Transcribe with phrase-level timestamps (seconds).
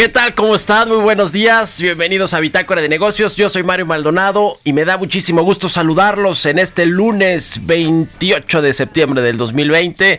[0.00, 0.34] ¿Qué tal?
[0.34, 0.88] ¿Cómo están?
[0.88, 1.78] Muy buenos días.
[1.78, 3.36] Bienvenidos a Bitácora de Negocios.
[3.36, 8.72] Yo soy Mario Maldonado y me da muchísimo gusto saludarlos en este lunes 28 de
[8.72, 10.18] septiembre del 2020.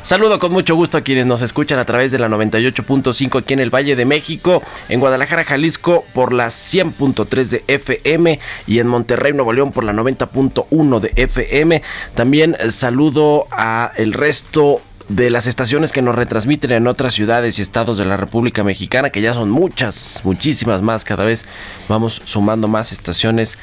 [0.00, 3.60] Saludo con mucho gusto a quienes nos escuchan a través de la 98.5 aquí en
[3.60, 9.34] el Valle de México, en Guadalajara, Jalisco por la 100.3 de FM y en Monterrey,
[9.34, 11.82] Nuevo León por la 90.1 de FM.
[12.14, 17.62] También saludo a el resto de las estaciones que nos retransmiten en otras ciudades y
[17.62, 21.46] estados de la República Mexicana, que ya son muchas, muchísimas más, cada vez
[21.88, 23.56] vamos sumando más estaciones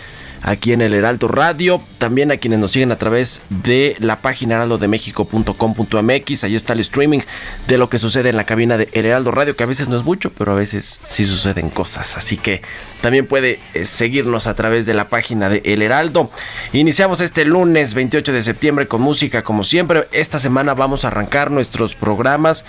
[0.46, 4.56] aquí en el Heraldo Radio, también a quienes nos siguen a través de la página
[4.56, 7.22] heraldodemexico.com.mx, ahí está el streaming
[7.68, 9.98] de lo que sucede en la cabina de El Heraldo Radio, que a veces no
[9.98, 12.62] es mucho, pero a veces sí suceden cosas, así que
[13.02, 16.30] también puede eh, seguirnos a través de la página de El Heraldo.
[16.74, 21.50] Iniciamos este lunes 28 de septiembre con música como siempre, esta semana vamos a arrancar
[21.50, 22.66] nuestros programas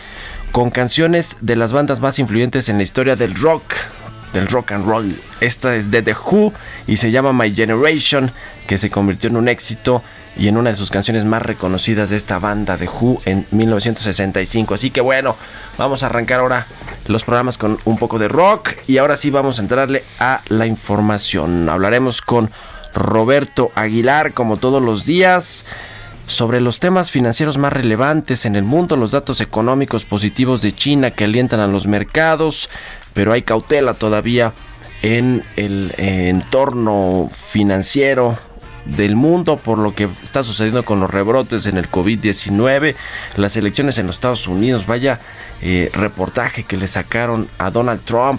[0.50, 3.74] con canciones de las bandas más influyentes en la historia del rock,
[4.36, 5.14] del rock and roll.
[5.40, 6.52] Esta es de The Who
[6.86, 8.30] y se llama My Generation,
[8.66, 10.02] que se convirtió en un éxito
[10.36, 14.74] y en una de sus canciones más reconocidas de esta banda The Who en 1965.
[14.74, 15.36] Así que bueno,
[15.78, 16.66] vamos a arrancar ahora
[17.06, 20.66] los programas con un poco de rock y ahora sí vamos a entrarle a la
[20.66, 21.68] información.
[21.68, 22.50] Hablaremos con
[22.94, 25.64] Roberto Aguilar como todos los días
[26.26, 31.12] sobre los temas financieros más relevantes en el mundo, los datos económicos positivos de China
[31.12, 32.68] que alientan a los mercados,
[33.16, 34.52] pero hay cautela todavía
[35.00, 38.38] en el entorno financiero
[38.84, 42.94] del mundo por lo que está sucediendo con los rebrotes en el COVID-19,
[43.36, 45.20] las elecciones en los Estados Unidos, vaya
[45.62, 48.38] eh, reportaje que le sacaron a Donald Trump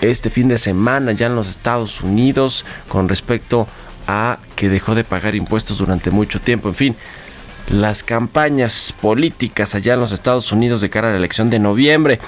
[0.00, 3.66] este fin de semana ya en los Estados Unidos con respecto
[4.06, 6.96] a que dejó de pagar impuestos durante mucho tiempo, en fin,
[7.68, 12.20] las campañas políticas allá en los Estados Unidos de cara a la elección de noviembre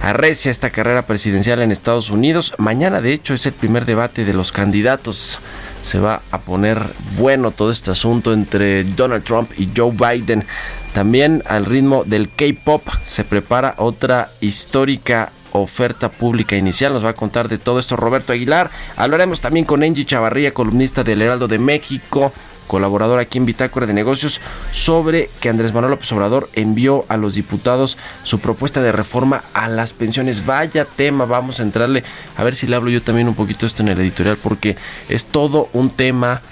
[0.00, 2.54] arrecia esta carrera presidencial en Estados Unidos.
[2.58, 5.38] Mañana, de hecho, es el primer debate de los candidatos.
[5.82, 6.80] Se va a poner
[7.16, 10.44] bueno todo este asunto entre Donald Trump y Joe Biden.
[10.92, 16.92] También al ritmo del K-Pop se prepara otra histórica oferta pública inicial.
[16.92, 18.70] Nos va a contar de todo esto Roberto Aguilar.
[18.96, 22.32] Hablaremos también con Angie Chavarría, columnista del Heraldo de México
[22.68, 24.40] colaborador aquí en Bitácora de Negocios,
[24.72, 29.68] sobre que Andrés Manuel López Obrador envió a los diputados su propuesta de reforma a
[29.68, 30.46] las pensiones.
[30.46, 32.04] Vaya tema, vamos a entrarle,
[32.36, 34.76] a ver si le hablo yo también un poquito esto en el editorial, porque
[35.08, 36.42] es todo un tema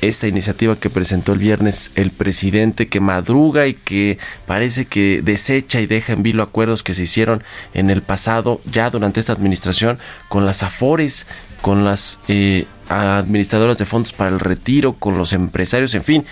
[0.00, 5.80] esta iniciativa que presentó el viernes el presidente que madruga y que parece que desecha
[5.80, 7.42] y deja en vilo acuerdos que se hicieron
[7.74, 9.98] en el pasado ya durante esta administración
[10.28, 11.26] con las afores
[11.60, 16.26] con las eh, administradoras de fondos para el retiro, con los empresarios, en fin,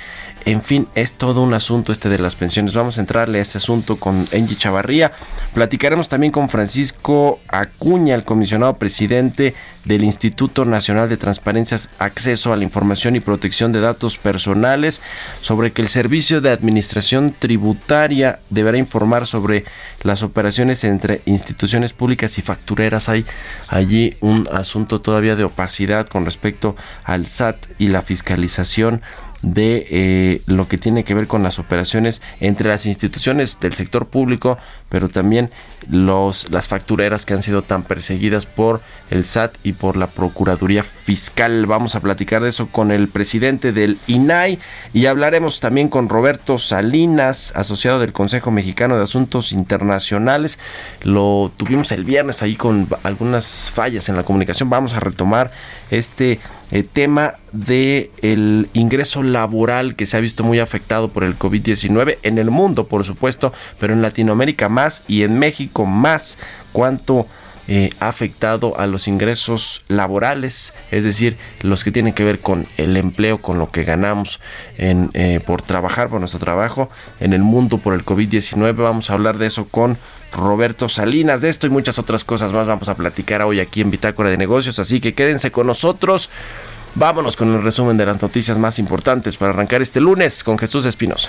[0.50, 2.72] en fin, es todo un asunto este de las pensiones.
[2.72, 5.12] Vamos a entrarle a este asunto con Angie Chavarría.
[5.52, 9.54] Platicaremos también con Francisco Acuña, el comisionado presidente
[9.84, 15.02] del Instituto Nacional de Transparencias, Acceso a la Información y Protección de Datos Personales,
[15.42, 19.66] sobre que el Servicio de Administración Tributaria deberá informar sobre
[20.02, 23.10] las operaciones entre instituciones públicas y factureras.
[23.10, 23.26] Hay
[23.68, 26.74] allí un asunto todavía de opacidad con respecto
[27.04, 29.02] al SAT y la fiscalización
[29.42, 34.06] de eh, lo que tiene que ver con las operaciones entre las instituciones del sector
[34.06, 34.58] público,
[34.88, 35.50] pero también
[35.88, 38.80] los, las factureras que han sido tan perseguidas por
[39.10, 41.66] el SAT y por la Procuraduría Fiscal.
[41.66, 44.58] Vamos a platicar de eso con el presidente del INAI
[44.92, 50.58] y hablaremos también con Roberto Salinas, asociado del Consejo Mexicano de Asuntos Internacionales.
[51.02, 54.70] Lo tuvimos el viernes ahí con algunas fallas en la comunicación.
[54.70, 55.50] Vamos a retomar
[55.90, 56.38] este
[56.70, 62.18] eh, tema de el ingreso laboral que se ha visto muy afectado por el COVID-19
[62.22, 64.77] en el mundo, por supuesto, pero en Latinoamérica más
[65.08, 66.38] y en México más.
[66.72, 67.26] ¿Cuánto
[67.70, 72.66] eh, ha afectado a los ingresos laborales, es decir, los que tienen que ver con
[72.78, 74.40] el empleo, con lo que ganamos
[74.78, 76.88] eh, por trabajar, por nuestro trabajo
[77.20, 78.74] en el mundo por el COVID-19.
[78.74, 79.98] Vamos a hablar de eso con
[80.32, 81.42] Roberto Salinas.
[81.42, 84.38] De esto y muchas otras cosas más vamos a platicar hoy aquí en Bitácora de
[84.38, 86.30] Negocios, así que quédense con nosotros.
[86.94, 90.86] Vámonos con el resumen de las noticias más importantes para arrancar este lunes con Jesús
[90.86, 91.28] Espinosa.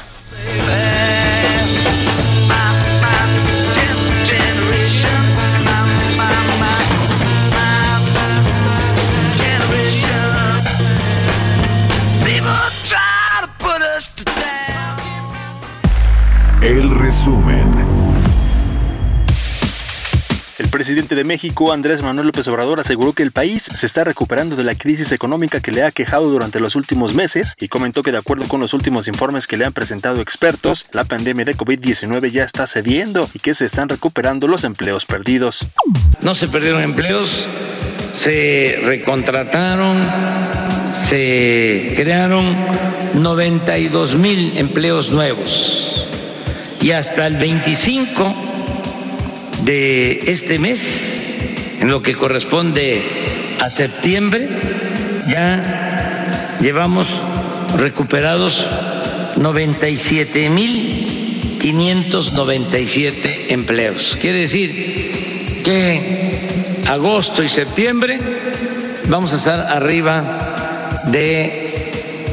[20.90, 24.64] Presidente de México, Andrés Manuel López Obrador, aseguró que el país se está recuperando de
[24.64, 28.18] la crisis económica que le ha quejado durante los últimos meses y comentó que de
[28.18, 32.44] acuerdo con los últimos informes que le han presentado expertos, la pandemia de COVID-19 ya
[32.44, 35.68] está cediendo y que se están recuperando los empleos perdidos.
[36.24, 37.46] No se perdieron empleos,
[38.12, 40.02] se recontrataron,
[40.92, 42.56] se crearon
[43.14, 46.08] 92 mil empleos nuevos
[46.82, 48.50] y hasta el 25
[49.70, 51.36] de este mes,
[51.80, 53.06] en lo que corresponde
[53.62, 54.50] a septiembre,
[55.30, 57.22] ya llevamos
[57.78, 58.66] recuperados
[59.36, 64.18] 97 mil 597 empleos.
[64.20, 68.18] Quiere decir que agosto y septiembre
[69.08, 71.92] vamos a estar arriba de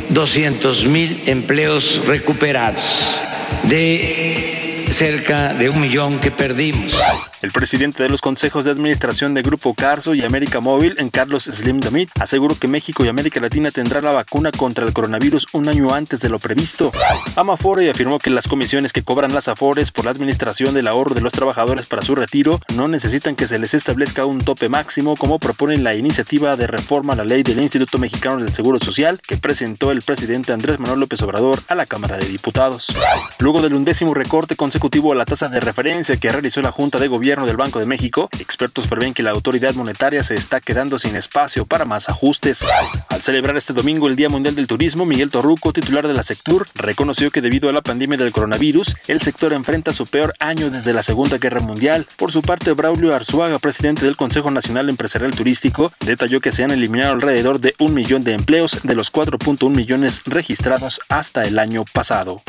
[0.08, 3.20] 200 mil empleos recuperados
[3.64, 4.55] de
[4.96, 6.94] cerca de un millón que perdimos.
[7.42, 11.44] El presidente de los consejos de administración de Grupo Carso y América Móvil, en Carlos
[11.44, 15.68] Slim Damit, aseguró que México y América Latina tendrá la vacuna contra el coronavirus un
[15.68, 16.90] año antes de lo previsto.
[17.36, 21.20] Amafore afirmó que las comisiones que cobran las Afores por la administración del ahorro de
[21.20, 25.38] los trabajadores para su retiro no necesitan que se les establezca un tope máximo como
[25.38, 29.36] propone la iniciativa de reforma a la ley del Instituto Mexicano del Seguro Social que
[29.36, 32.96] presentó el presidente Andrés Manuel López Obrador a la Cámara de Diputados.
[33.40, 37.08] Luego del undécimo recorte consecutivo a la tasa de referencia que realizó la Junta de
[37.08, 41.16] Gobierno del Banco de México, expertos prevén que la autoridad monetaria se está quedando sin
[41.16, 42.64] espacio para más ajustes.
[43.08, 46.66] Al celebrar este domingo el Día Mundial del Turismo, Miguel Torruco, titular de la Sectur,
[46.76, 50.92] reconoció que debido a la pandemia del coronavirus, el sector enfrenta su peor año desde
[50.92, 52.06] la Segunda Guerra Mundial.
[52.16, 56.70] Por su parte, Braulio Arzuaga, presidente del Consejo Nacional Empresarial Turístico, detalló que se han
[56.70, 61.84] eliminado alrededor de un millón de empleos de los 4.1 millones registrados hasta el año
[61.92, 62.40] pasado.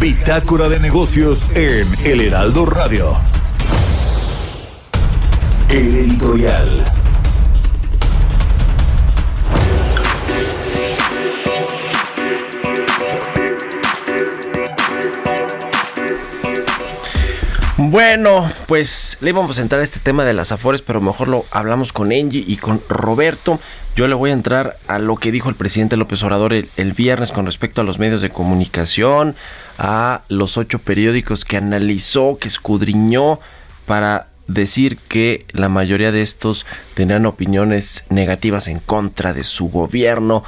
[0.00, 3.18] Bitácora de negocios en El Heraldo Radio.
[5.68, 6.84] El editorial.
[17.76, 21.92] Bueno, pues le íbamos a entrar este tema de las afores, pero mejor lo hablamos
[21.92, 23.60] con Angie y con Roberto.
[23.96, 27.32] Yo le voy a entrar a lo que dijo el presidente López Obrador el, viernes
[27.32, 29.34] con respecto a los medios de comunicación,
[29.78, 33.40] a los ocho periódicos que analizó, que escudriñó
[33.86, 40.44] para decir que la mayoría de estos tenían opiniones negativas en contra de su gobierno.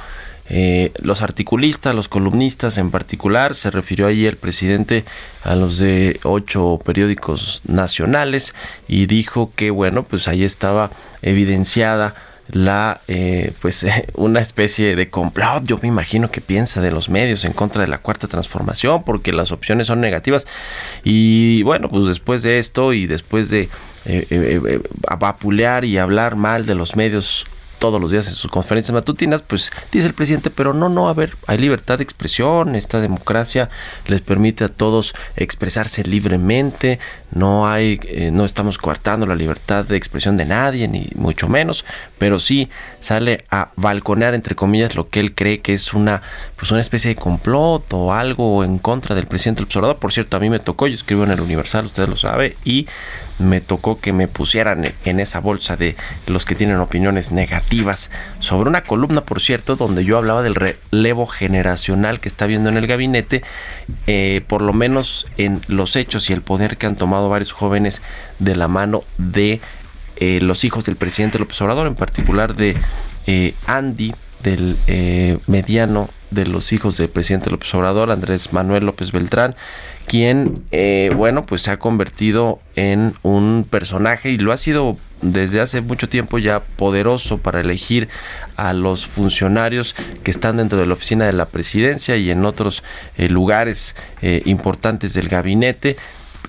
[0.49, 5.05] Eh, los articulistas, los columnistas en particular, se refirió allí el presidente
[5.43, 8.53] a los de ocho periódicos nacionales
[8.87, 12.15] y dijo que bueno, pues ahí estaba evidenciada
[12.53, 17.43] la eh, pues una especie de complot yo me imagino que piensa de los medios
[17.45, 20.47] en contra de la cuarta transformación porque las opciones son negativas.
[21.03, 23.69] Y bueno pues después de esto y después de
[24.05, 24.81] eh, eh, eh,
[25.17, 27.45] vapulear y hablar mal de los medios
[27.83, 31.13] todos los días en sus conferencias matutinas, pues dice el presidente, pero no, no, a
[31.13, 33.69] ver, hay libertad de expresión, esta democracia
[34.07, 36.99] les permite a todos expresarse libremente,
[37.31, 41.83] no hay, eh, no estamos coartando la libertad de expresión de nadie, ni mucho menos,
[42.17, 42.69] pero sí
[43.01, 46.21] sale a balconear, entre comillas, lo que él cree que es una,
[46.55, 49.97] pues una especie de complot o algo en contra del presidente observador.
[49.97, 52.87] Por cierto, a mí me tocó, yo escribo en el Universal, usted lo sabe, y
[53.43, 55.95] me tocó que me pusieran en esa bolsa de
[56.27, 61.27] los que tienen opiniones negativas sobre una columna, por cierto, donde yo hablaba del relevo
[61.27, 63.43] generacional que está viendo en el gabinete,
[64.07, 68.01] eh, por lo menos en los hechos y el poder que han tomado varios jóvenes
[68.39, 69.61] de la mano de
[70.17, 72.77] eh, los hijos del presidente López Obrador, en particular de
[73.27, 74.77] eh, Andy, del
[75.47, 79.55] mediano de los hijos del presidente López Obrador, Andrés Manuel López Beltrán,
[80.07, 80.63] quien,
[81.15, 86.09] bueno, pues se ha convertido en un personaje y lo ha sido desde hace mucho
[86.09, 88.09] tiempo ya poderoso para elegir
[88.57, 92.83] a los funcionarios que están dentro de la oficina de la presidencia y en otros
[93.17, 95.95] eh, lugares eh, importantes del gabinete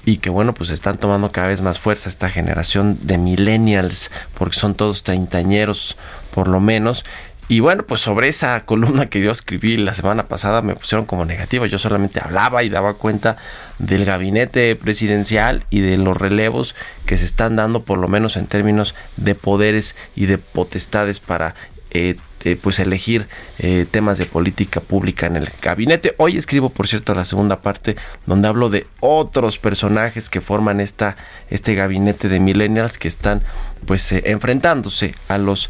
[0.05, 4.57] y que bueno pues están tomando cada vez más fuerza esta generación de millennials porque
[4.57, 5.97] son todos treintañeros
[6.35, 7.05] por lo menos
[7.47, 11.25] y bueno, pues sobre esa columna que yo escribí la semana pasada me pusieron como
[11.25, 11.67] negativa.
[11.67, 13.37] Yo solamente hablaba y daba cuenta
[13.79, 16.75] del gabinete presidencial y de los relevos
[17.05, 21.55] que se están dando, por lo menos en términos de poderes y de potestades para
[21.91, 23.27] eh, eh, pues elegir
[23.59, 26.15] eh, temas de política pública en el gabinete.
[26.19, 27.97] Hoy escribo, por cierto, la segunda parte
[28.27, 31.17] donde hablo de otros personajes que forman esta,
[31.51, 33.43] este gabinete de millennials que están
[33.87, 35.69] pues eh, enfrentándose a los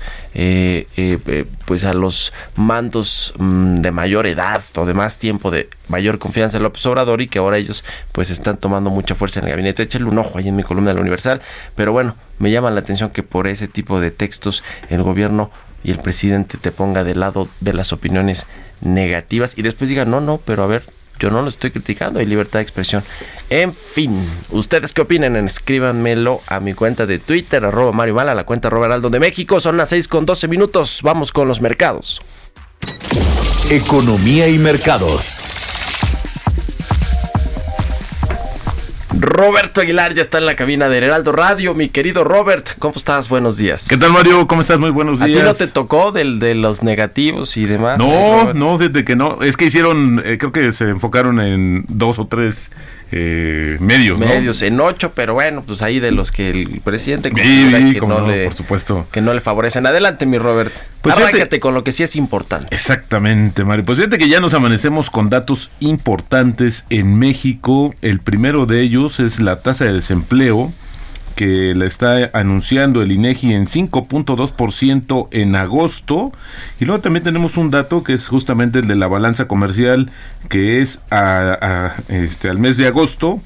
[1.65, 6.57] pues a los mandos mm, de mayor edad o de más tiempo de mayor confianza
[6.57, 9.85] en López Obrador y que ahora ellos pues están tomando mucha fuerza en el gabinete.
[9.85, 11.41] Échale un ojo ahí en mi columna de la Universal,
[11.75, 15.51] pero bueno, me llama la atención que por ese tipo de textos el gobierno
[15.85, 18.47] y el presidente te ponga del lado de las opiniones
[18.81, 20.83] negativas y después diga, no, no, pero a ver,
[21.21, 23.05] yo no lo estoy criticando, hay libertad de expresión.
[23.51, 24.19] En fin,
[24.51, 25.37] ¿ustedes qué opinan?
[25.37, 29.61] Escríbanmelo a mi cuenta de Twitter, arroba Mario Mala, la cuenta Roberaldo de México.
[29.61, 31.01] Son las 6 con 12 minutos.
[31.03, 32.21] Vamos con los mercados.
[33.71, 35.54] Economía y mercados.
[39.25, 41.75] Roberto Aguilar ya está en la cabina de Heraldo Radio.
[41.75, 43.31] Mi querido Robert, ¿cómo estás?
[43.31, 43.89] Buenos días.
[43.89, 44.47] ¿Qué tal, Mario?
[44.47, 44.79] ¿Cómo estás?
[44.79, 45.39] Muy buenos días.
[45.39, 47.99] ¿A ti no te tocó del, de los negativos y demás?
[47.99, 49.43] No, no, desde que no.
[49.43, 52.71] Es que hicieron, eh, creo que se enfocaron en dos o tres
[53.17, 54.19] eh, medios.
[54.19, 58.47] Medios en ocho, pero bueno, pues ahí de los que el presidente que, no, le,
[58.47, 59.07] por supuesto.
[59.13, 59.87] que no le favorecen.
[59.87, 60.75] Adelante, mi Robert.
[61.01, 62.75] Pues Arráncate con lo que sí es importante.
[62.75, 63.85] Exactamente, Mario.
[63.85, 67.95] Pues fíjate que ya nos amanecemos con datos importantes en México.
[68.03, 70.73] El primero de ellos es la tasa de desempleo
[71.35, 76.33] que la está anunciando el INEGI en 5.2% en agosto.
[76.81, 80.11] Y luego también tenemos un dato que es justamente el de la balanza comercial,
[80.49, 81.01] que es
[82.09, 83.41] este, al mes de agosto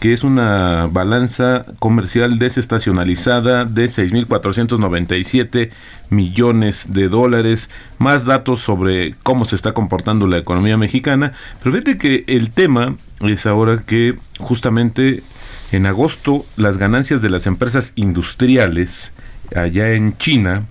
[0.00, 5.70] que es una balanza comercial desestacionalizada de 6.497
[6.10, 7.68] millones de dólares,
[7.98, 11.32] más datos sobre cómo se está comportando la economía mexicana.
[11.60, 15.22] Pero fíjate que el tema es ahora que justamente
[15.72, 19.12] en agosto, las ganancias de las empresas industriales
[19.54, 20.64] allá en China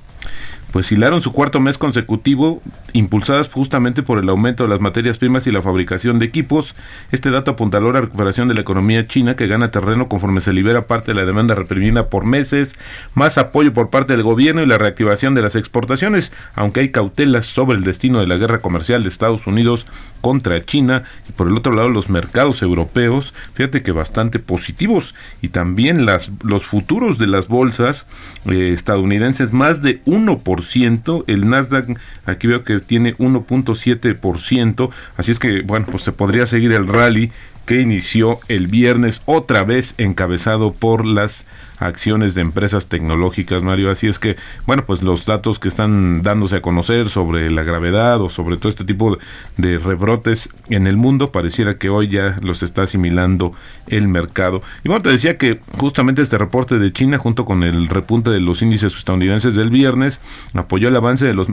[0.72, 2.62] pues hilaron su cuarto mes consecutivo,
[2.94, 6.76] impulsadas justamente por el aumento de las materias primas y la fabricación de equipos.
[7.12, 10.88] Este dato apuntaló la recuperación de la economía china que gana terreno conforme se libera
[10.88, 12.76] parte de la demanda reprimida por meses,
[13.14, 17.46] más apoyo por parte del gobierno y la reactivación de las exportaciones, aunque hay cautelas
[17.46, 19.86] sobre el destino de la guerra comercial de Estados Unidos
[20.22, 21.04] contra China.
[21.30, 25.16] Y por el otro lado los mercados europeos, fíjate que bastante positivos.
[25.42, 28.06] Y también las, los futuros de las bolsas
[28.46, 35.62] eh, estadounidenses más de 1%, el Nasdaq aquí veo que tiene 1.7%, así es que
[35.62, 37.32] bueno, pues se podría seguir el rally
[37.68, 41.46] que inició el viernes otra vez encabezado por las
[41.80, 43.92] acciones de empresas tecnológicas, Mario.
[43.92, 48.22] Así es que, bueno, pues los datos que están dándose a conocer sobre la gravedad
[48.22, 49.18] o sobre todo este tipo
[49.58, 53.54] de rebrotes en el mundo, pareciera que hoy ya los está asimilando
[53.88, 54.62] el mercado.
[54.86, 58.40] Y bueno, te decía que justamente este reporte de China, junto con el repunte de
[58.40, 60.22] los índices estadounidenses del viernes,
[60.54, 61.48] apoyó el avance de los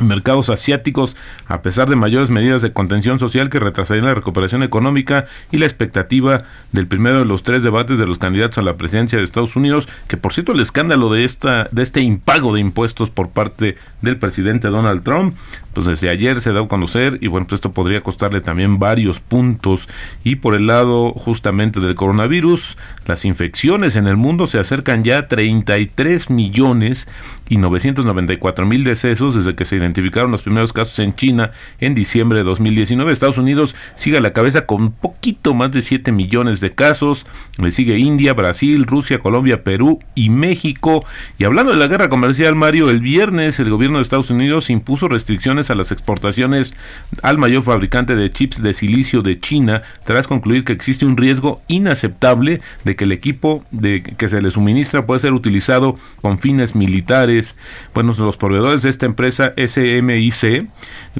[0.00, 1.16] mercados asiáticos
[1.46, 5.66] a pesar de mayores medidas de contención social que retrasarían la recuperación económica y la
[5.66, 9.56] expectativa del primero de los tres debates de los candidatos a la presidencia de Estados
[9.56, 13.76] Unidos, que por cierto el escándalo de esta de este impago de impuestos por parte
[14.02, 15.34] del presidente Donald Trump,
[15.72, 19.20] pues desde ayer se da a conocer y bueno, pues esto podría costarle también varios
[19.20, 19.88] puntos
[20.24, 25.18] y por el lado justamente del coronavirus, las infecciones en el mundo se acercan ya
[25.18, 27.08] a 33 millones
[27.48, 31.50] y 994 mil decesos desde que se identificaron los primeros casos en China
[31.80, 33.12] en diciembre de 2019.
[33.12, 37.26] Estados Unidos sigue a la cabeza con poquito más de 7 millones de casos.
[37.58, 41.04] Le sigue India, Brasil, Rusia, Colombia, Perú y México.
[41.38, 45.08] Y hablando de la guerra comercial, Mario, el viernes el gobierno de Estados Unidos impuso
[45.08, 46.74] restricciones a las exportaciones
[47.22, 51.60] al mayor fabricante de chips de silicio de China tras concluir que existe un riesgo
[51.68, 56.74] inaceptable de que el equipo de que se le suministra puede ser utilizado con fines
[56.74, 57.56] militares.
[57.92, 60.68] Bueno, los proveedores de esta empresa SMIC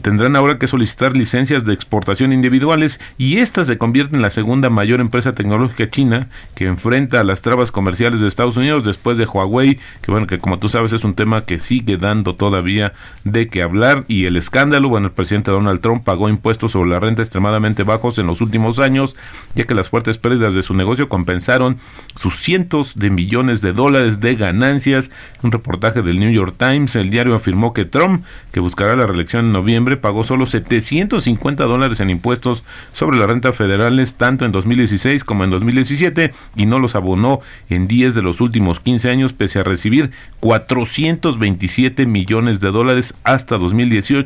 [0.03, 4.71] tendrán ahora que solicitar licencias de exportación individuales y esta se convierte en la segunda
[4.71, 9.27] mayor empresa tecnológica china que enfrenta a las trabas comerciales de Estados Unidos después de
[9.27, 12.93] Huawei, que bueno, que como tú sabes es un tema que sigue dando todavía
[13.25, 17.01] de qué hablar y el escándalo, bueno, el presidente Donald Trump pagó impuestos sobre la
[17.01, 19.17] renta extremadamente bajos en los últimos años,
[19.57, 21.79] ya que las fuertes pérdidas de su negocio compensaron
[22.15, 25.11] sus cientos de millones de dólares de ganancias.
[25.43, 29.47] Un reportaje del New York Times, el diario afirmó que Trump, que buscará la reelección
[29.47, 35.25] en noviembre, pagó solo 750 dólares en impuestos sobre la renta federales tanto en 2016
[35.25, 39.59] como en 2017 y no los abonó en 10 de los últimos 15 años pese
[39.59, 44.20] a recibir 427 millones de dólares hasta 2018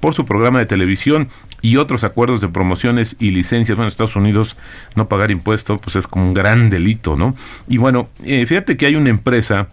[0.00, 1.28] por su programa de televisión
[1.62, 3.76] y otros acuerdos de promociones y licencias.
[3.76, 4.56] Bueno, en Estados Unidos
[4.94, 7.36] no pagar impuestos pues es como un gran delito, ¿no?
[7.68, 9.68] Y bueno, eh, fíjate que hay una empresa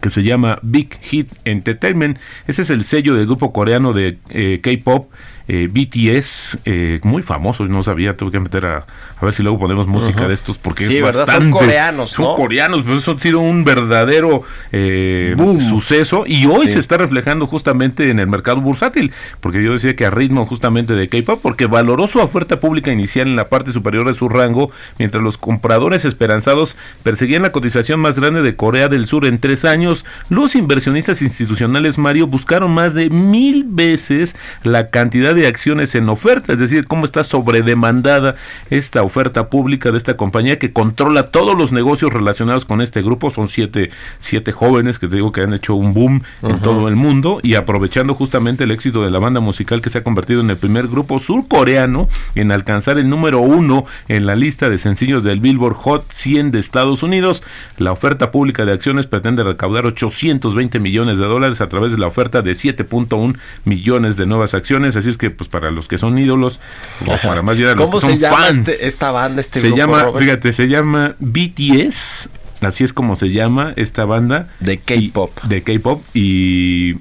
[0.00, 2.18] que se llama Big Hit Entertainment.
[2.46, 5.10] Ese es el sello del grupo coreano de eh, K-Pop.
[5.52, 8.86] Eh, BTS, eh, muy famoso, no sabía, tuve que meter a,
[9.20, 11.26] a ver si luego ponemos música de estos porque Sí, es ¿verdad?
[11.26, 11.58] Son bastante.
[11.58, 12.34] coreanos, Son ¿no?
[12.36, 15.34] coreanos, pero eso ha sido un verdadero eh,
[15.68, 16.74] suceso y hoy Sí.
[16.74, 20.94] se está reflejando justamente en el mercado bursátil, porque yo decía que a ritmo justamente
[20.94, 24.70] de K-pop, porque valoró su oferta pública inicial en la parte superior de su rango,
[24.98, 29.64] mientras los compradores esperanzados perseguían la cotización más grande de Corea del Sur en tres
[29.64, 36.08] años, los inversionistas institucionales, Mario, buscaron más de mil veces la cantidad de acciones en
[36.08, 38.36] oferta, es decir, cómo está sobredemandada
[38.70, 43.30] esta oferta pública de esta compañía que controla todos los negocios relacionados con este grupo.
[43.30, 46.96] Son siete, siete jóvenes que te digo que han hecho un boom en todo el
[46.96, 50.50] mundo y aprovechando justamente el éxito de la banda musical que se ha convertido en
[50.50, 55.40] el primer grupo surcoreano en alcanzar el número uno en la lista de sencillos del
[55.40, 57.42] Billboard Hot 100 de Estados Unidos.
[57.78, 62.06] La oferta pública de acciones pretende recaudar 820 millones de dólares a través de la
[62.06, 64.96] oferta de 7.1 millones de nuevas acciones.
[64.96, 66.58] Así es que, pues, para los que son ídolos,
[67.06, 69.40] o para más bien a los ¿Cómo que son se llama fans, este- esta banda,
[69.40, 70.24] este se grupo, llama, Robert?
[70.24, 72.28] fíjate, se llama BTS.
[72.62, 75.38] Así es como se llama esta banda De K-pop.
[75.44, 76.94] de K-pop y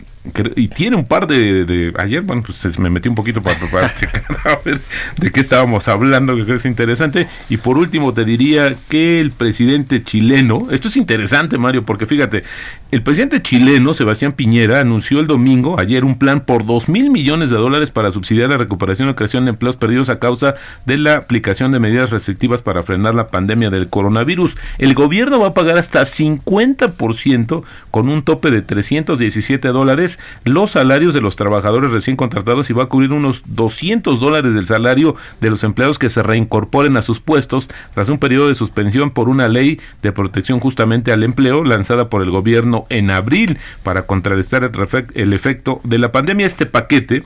[0.56, 3.96] y tiene un par de, de- ayer bueno pues me metí un poquito para, para
[3.96, 4.82] checar a ver
[5.18, 7.28] de qué estábamos hablando que creo que es interesante.
[7.50, 12.44] Y por último te diría que el presidente chileno esto es interesante Mario porque fíjate
[12.92, 17.50] el presidente chileno Sebastián Piñera anunció el domingo ayer un plan por dos mil millones
[17.50, 21.16] de dólares para subsidiar la recuperación y creación de empleos perdidos a causa de la
[21.16, 24.58] aplicación de medidas restrictivas para frenar la pandemia del coronavirus.
[24.78, 30.09] El gobierno va a pagar hasta 50% con un tope de 317 dólares
[30.46, 34.66] los salarios de los trabajadores recién contratados y va a cubrir unos 200 dólares del
[34.66, 39.12] salario de los empleados que se reincorporen a sus puestos tras un periodo de suspensión
[39.12, 44.04] por una ley de protección justamente al empleo lanzada por el gobierno en abril para
[44.04, 44.72] contrarrestar el,
[45.14, 46.46] el efecto de la pandemia.
[46.46, 47.24] Este paquete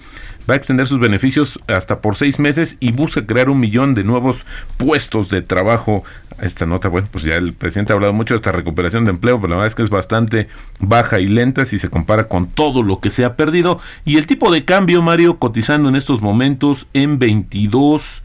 [0.49, 4.03] va a extender sus beneficios hasta por seis meses y busca crear un millón de
[4.03, 4.45] nuevos
[4.77, 6.03] puestos de trabajo.
[6.41, 9.39] Esta nota, bueno, pues ya el presidente ha hablado mucho de esta recuperación de empleo,
[9.39, 10.47] pero la verdad es que es bastante
[10.79, 13.79] baja y lenta si se compara con todo lo que se ha perdido.
[14.05, 18.21] Y el tipo de cambio, Mario, cotizando en estos momentos en 22.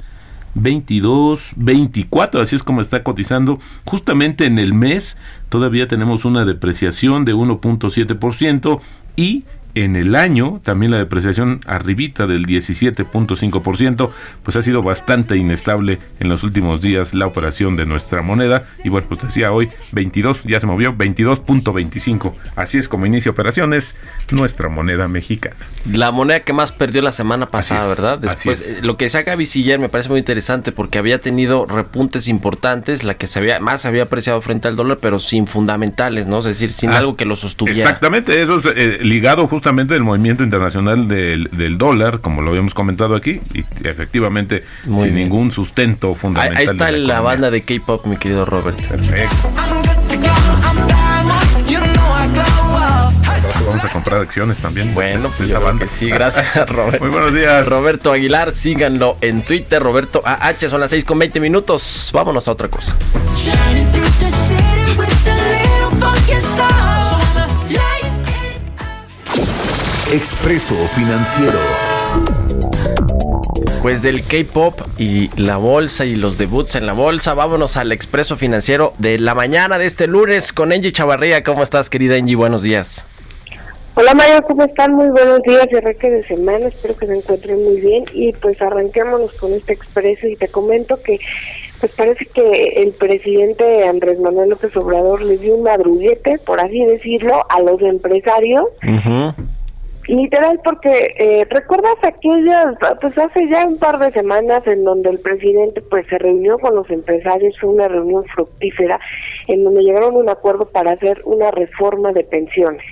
[0.54, 3.58] 22, 24, así es como está cotizando.
[3.84, 5.16] Justamente en el mes
[5.50, 8.80] todavía tenemos una depreciación de 1.7%
[9.14, 14.10] y en el año también la depreciación arribita del 17.5%,
[14.42, 18.88] pues ha sido bastante inestable en los últimos días la operación de nuestra moneda y
[18.88, 22.32] bueno, pues decía hoy 22, ya se movió 22.25.
[22.56, 23.94] Así es como inicia operaciones
[24.30, 25.56] nuestra moneda mexicana.
[25.90, 28.18] La moneda que más perdió la semana pasada, es, ¿verdad?
[28.18, 28.78] Después, es.
[28.78, 33.14] eh, lo que saca Viciller me parece muy interesante porque había tenido repuntes importantes, la
[33.14, 36.38] que se había más se había apreciado frente al dólar, pero sin fundamentales, ¿no?
[36.38, 37.78] Es decir, sin Ah, algo que lo sostuviera.
[37.78, 42.74] Exactamente, eso es eh, ligado justamente del movimiento internacional del, del dólar, como lo habíamos
[42.74, 45.28] comentado aquí, y efectivamente Muy sin bien.
[45.28, 46.56] ningún sustento fundamental.
[46.58, 48.80] ahí está la banda de K-pop, mi querido Robert.
[48.80, 49.50] Perfecto.
[53.66, 54.94] Vamos a comprar acciones también.
[54.94, 55.84] Bueno, pues esta creo banda.
[55.84, 57.00] que sí, gracias Robert.
[57.00, 57.66] Muy buenos días.
[57.66, 62.10] Roberto Aguilar, síganlo en Twitter, Roberto AH, son las 6 con 20 minutos.
[62.12, 62.94] Vámonos a otra cosa.
[70.10, 71.58] Expreso Financiero.
[73.82, 78.38] Pues del K-pop y la bolsa y los debuts en la bolsa, vámonos al expreso
[78.38, 81.44] financiero de la mañana de este lunes con Angie Chavarría.
[81.44, 82.36] ¿Cómo estás, querida Angie?
[82.36, 83.06] Buenos días.
[83.96, 84.94] Hola Mario, ¿cómo están?
[84.94, 89.32] Muy buenos días arranque de semana, espero que se encuentren muy bien y pues arranquémonos
[89.34, 91.18] con este expreso y te comento que
[91.80, 96.82] pues parece que el presidente Andrés Manuel López Obrador le dio un madruguete, por así
[96.86, 98.64] decirlo, a los empresarios
[100.08, 105.20] Literal, porque eh, recuerdas aquellas, pues hace ya un par de semanas en donde el
[105.20, 108.98] presidente pues se reunió con los empresarios, fue una reunión fructífera
[109.48, 112.82] en donde llegaron a un acuerdo para hacer una reforma de pensiones.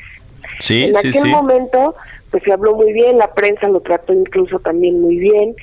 [0.59, 1.95] Sí, en aquel momento
[2.31, 5.55] pues se habló muy bien, la prensa lo trató incluso también muy bien,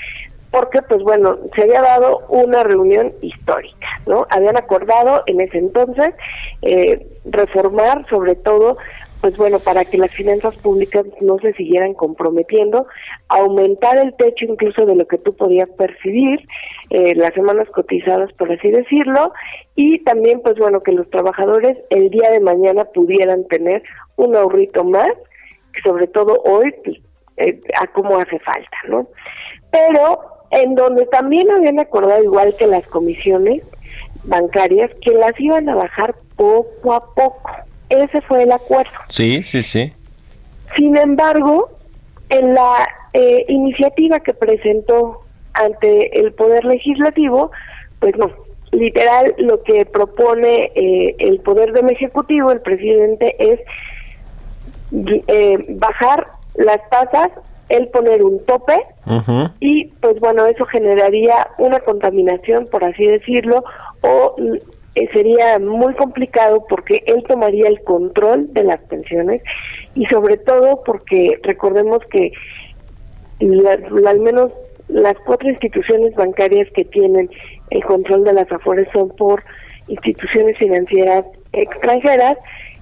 [0.49, 4.25] porque pues bueno, se había dado una reunión histórica, ¿no?
[4.31, 6.15] Habían acordado en ese entonces
[6.63, 8.77] eh, reformar sobre todo
[9.23, 12.87] pues bueno, para que las finanzas públicas no se siguieran comprometiendo,
[13.29, 16.41] aumentar el techo incluso de lo que tú podías percibir,
[16.89, 19.31] eh, las semanas cotizadas, por así decirlo,
[19.77, 23.81] y también, pues bueno, que los trabajadores el día de mañana pudieran tener
[24.17, 25.13] un ahorrito más,
[25.85, 26.97] sobre todo hoy, pues,
[27.37, 29.07] eh, a cómo hace falta, ¿no?
[29.71, 30.19] Pero
[30.51, 33.63] en donde también habían acordado, igual que las comisiones
[34.25, 37.49] bancarias, que las iban a bajar poco a poco
[38.01, 38.91] ese fue el acuerdo.
[39.09, 39.93] Sí, sí, sí.
[40.75, 41.69] Sin embargo,
[42.29, 45.21] en la eh, iniciativa que presentó
[45.53, 47.51] ante el Poder Legislativo,
[47.99, 48.31] pues no,
[48.71, 53.59] literal lo que propone eh, el Poder del Ejecutivo, el presidente, es
[55.27, 57.29] eh, bajar las tasas,
[57.69, 58.83] el poner un tope
[59.59, 63.63] y pues bueno, eso generaría una contaminación, por así decirlo,
[64.01, 64.35] o
[64.95, 69.41] eh, sería muy complicado porque él tomaría el control de las pensiones
[69.95, 72.31] y sobre todo porque recordemos que
[74.07, 74.51] al menos
[74.87, 77.29] las cuatro instituciones bancarias que tienen
[77.71, 79.43] el control de las afores son por
[79.87, 82.37] instituciones financieras extranjeras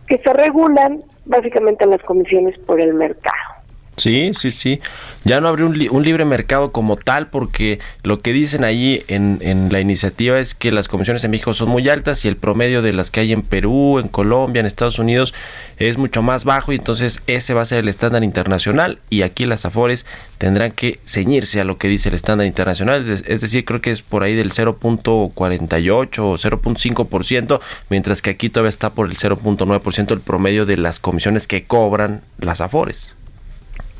[0.08, 3.61] que se regulan básicamente las comisiones por el mercado.
[4.02, 4.80] Sí, sí, sí.
[5.26, 9.72] Ya no habría un, libre mercado como tal porque lo que dicen ahí en, en,
[9.72, 12.94] la iniciativa es que las comisiones en México son muy altas y el promedio de
[12.94, 15.36] las que hay en Perú, en Colombia, en Estados Unidos
[15.78, 19.46] es mucho más bajo y entonces ese va a ser el estándar internacional y aquí
[19.46, 20.08] las AFORES
[20.40, 23.92] tendrán que ceñirse a lo que dice el estándar internacional, es, es decir, creo que
[23.92, 27.60] es por ahí del 0.48 o 0.5%,
[27.92, 32.22] mientras que aquí todavía está por el 0.9% el promedio de las comisiones que cobran
[32.40, 33.21] las AFORES.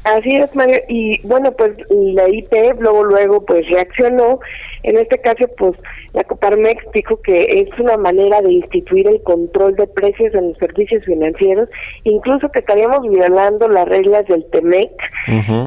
[0.04, 0.80] Así es, Mario.
[0.88, 4.40] Y bueno, pues la IPE luego, luego, pues reaccionó.
[4.84, 5.74] En este caso, pues
[6.14, 10.58] la Coparmex dijo que es una manera de instituir el control de precios en los
[10.58, 11.70] servicios financieros,
[12.04, 14.92] incluso que estaríamos violando las reglas del TEMEC.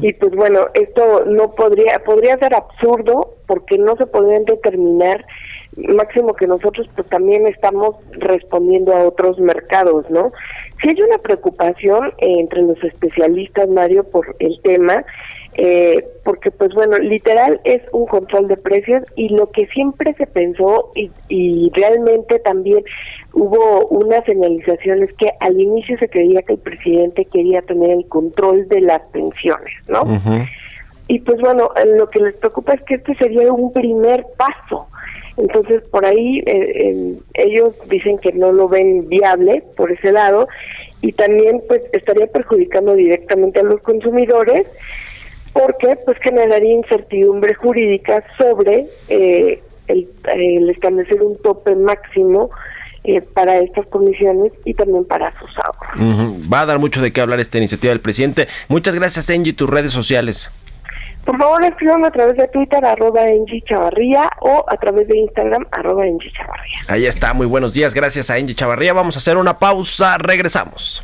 [0.01, 5.25] Y pues bueno, esto no podría, podría ser absurdo porque no se podrían determinar
[5.77, 10.31] máximo que nosotros pues también estamos respondiendo a otros mercados, ¿no?
[10.81, 15.03] Si hay una preocupación eh, entre los especialistas, Mario, por el tema,
[15.57, 20.27] eh, porque pues bueno, literal es un control de precios y lo que siempre se
[20.27, 22.83] pensó y, y realmente también
[23.33, 28.07] hubo una señalización es que al inicio se creía que el presidente quería tener el
[28.07, 30.03] control de las pensiones, ¿no?
[31.07, 34.87] Y pues bueno, lo que les preocupa es que este sería un primer paso.
[35.37, 40.47] Entonces, por ahí eh, ellos dicen que no lo ven viable por ese lado
[41.01, 44.67] y también pues estaría perjudicando directamente a los consumidores
[45.51, 52.49] porque pues generaría incertidumbre jurídica sobre eh, el, establecer un tope máximo
[53.03, 56.51] eh, para estas comisiones y también para sus ahorros.
[56.51, 58.47] Va a dar mucho de qué hablar esta iniciativa del presidente.
[58.67, 60.49] Muchas gracias, Angie, tus redes sociales.
[61.25, 65.65] Por favor, escriban a través de Twitter, arroba Engie Chavarría, o a través de Instagram,
[65.71, 66.03] arroba.
[66.87, 68.93] Ahí está, muy buenos días, gracias a Engie Chavarría.
[68.93, 71.03] Vamos a hacer una pausa, regresamos.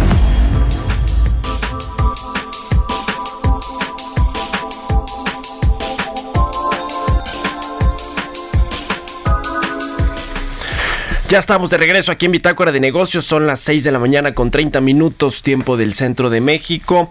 [11.31, 13.23] Ya estamos de regreso aquí en Bitácora de Negocios.
[13.23, 17.09] Son las 6 de la mañana con 30 minutos, tiempo del centro de México.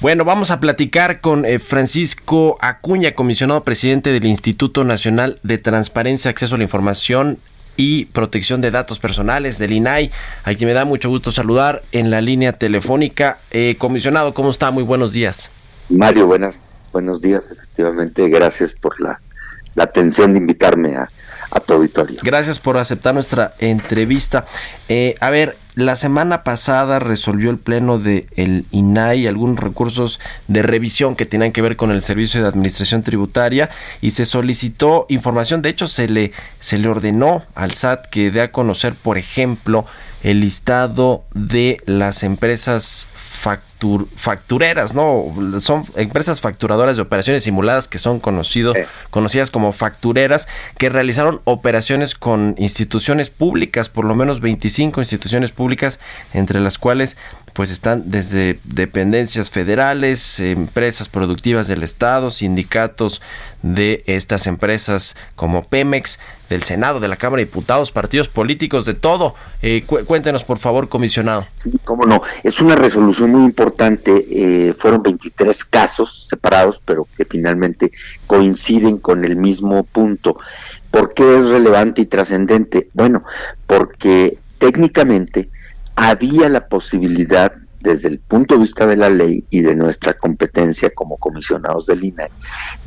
[0.00, 6.30] Bueno, vamos a platicar con eh, Francisco Acuña, comisionado presidente del Instituto Nacional de Transparencia,
[6.30, 7.38] Acceso a la Información
[7.78, 10.10] y Protección de Datos Personales del INAI,
[10.44, 13.38] a quien me da mucho gusto saludar en la línea telefónica.
[13.52, 14.70] Eh, comisionado, ¿cómo está?
[14.70, 15.50] Muy buenos días.
[15.88, 18.28] Mario, buenas, buenos días, efectivamente.
[18.28, 19.18] Gracias por la,
[19.74, 21.08] la atención de invitarme a,
[21.52, 22.22] a.
[22.22, 24.46] Gracias por aceptar nuestra entrevista.
[24.88, 30.62] Eh, a ver, la semana pasada resolvió el pleno de el INAI algunos recursos de
[30.62, 33.70] revisión que tenían que ver con el servicio de administración tributaria
[34.02, 35.62] y se solicitó información.
[35.62, 39.86] De hecho, se le se le ordenó al SAT que dé a conocer, por ejemplo,
[40.22, 43.08] el listado de las empresas
[43.42, 45.34] factur, factureras, ¿no?
[45.58, 48.76] Son empresas facturadoras de operaciones simuladas que son conocidos,
[49.10, 50.46] conocidas como factureras,
[50.78, 55.98] que realizaron operaciones con instituciones públicas, por lo menos 25 instituciones públicas,
[56.32, 57.16] entre las cuales
[57.52, 63.20] pues están desde dependencias federales, empresas productivas del Estado, sindicatos
[63.62, 68.94] de estas empresas como Pemex, del Senado, de la Cámara de Diputados, partidos políticos, de
[68.94, 69.34] todo.
[69.62, 71.44] Eh, cuéntenos, por favor, comisionado.
[71.54, 72.22] Sí, cómo no.
[72.42, 74.26] Es una resolución muy importante.
[74.30, 77.92] Eh, fueron 23 casos separados, pero que finalmente
[78.26, 80.36] coinciden con el mismo punto.
[80.90, 82.88] ¿Por qué es relevante y trascendente?
[82.92, 83.24] Bueno,
[83.66, 85.48] porque técnicamente
[85.96, 87.52] había la posibilidad
[87.82, 92.04] desde el punto de vista de la ley y de nuestra competencia como comisionados del
[92.04, 92.30] INAI,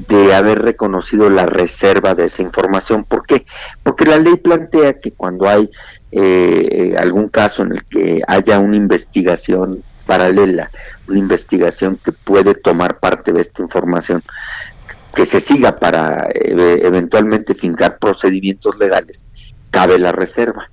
[0.07, 3.03] de haber reconocido la reserva de esa información.
[3.03, 3.45] ¿Por qué?
[3.83, 5.69] Porque la ley plantea que cuando hay
[6.11, 10.71] eh, algún caso en el que haya una investigación paralela,
[11.07, 14.23] una investigación que puede tomar parte de esta información,
[15.13, 19.25] que se siga para eh, eventualmente fincar procedimientos legales,
[19.71, 20.69] cabe la reserva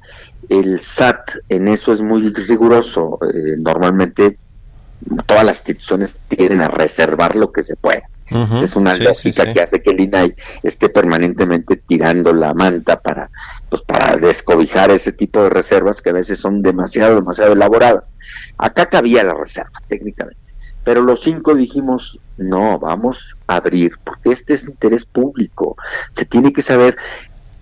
[0.53, 3.19] el SAT en eso es muy riguroso.
[3.23, 4.39] Eh, normalmente
[5.27, 8.03] todas las instituciones tienen a reservar lo que se puede.
[8.63, 13.31] es una lógica que hace que el INAI esté permanentemente tirando la manta para,
[13.69, 18.15] pues, para descobijar ese tipo de reservas que a veces son demasiado, demasiado elaboradas.
[18.59, 20.41] Acá cabía la reserva, técnicamente.
[20.85, 25.77] Pero los cinco dijimos, no, vamos a abrir, porque este es interés público.
[26.13, 26.97] Se tiene que saber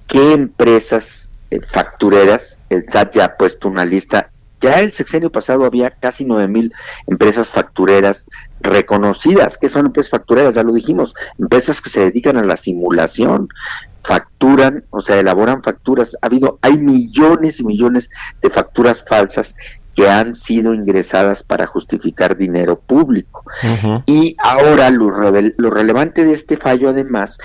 [0.07, 4.31] qué empresas eh, factureras, el SAT ya ha puesto una lista.
[4.61, 6.75] Ya el sexenio pasado había casi nueve mil
[7.07, 8.27] empresas factureras
[8.61, 9.57] reconocidas.
[9.57, 10.55] que son empresas factureras?
[10.55, 11.15] Ya lo dijimos.
[11.39, 13.49] Empresas que se dedican a la simulación,
[14.03, 16.17] facturan, o sea, elaboran facturas.
[16.21, 18.11] Ha habido, hay millones y millones
[18.43, 19.57] de facturas falsas
[19.95, 23.45] que han sido ingresadas para justificar dinero público.
[24.07, 27.39] Y ahora lo, lo relevante de este fallo además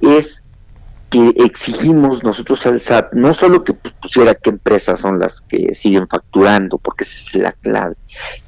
[0.00, 0.42] es
[1.10, 6.06] que exigimos nosotros al SAT no solo que pusiera qué empresas son las que siguen
[6.06, 7.96] facturando, porque esa es la clave,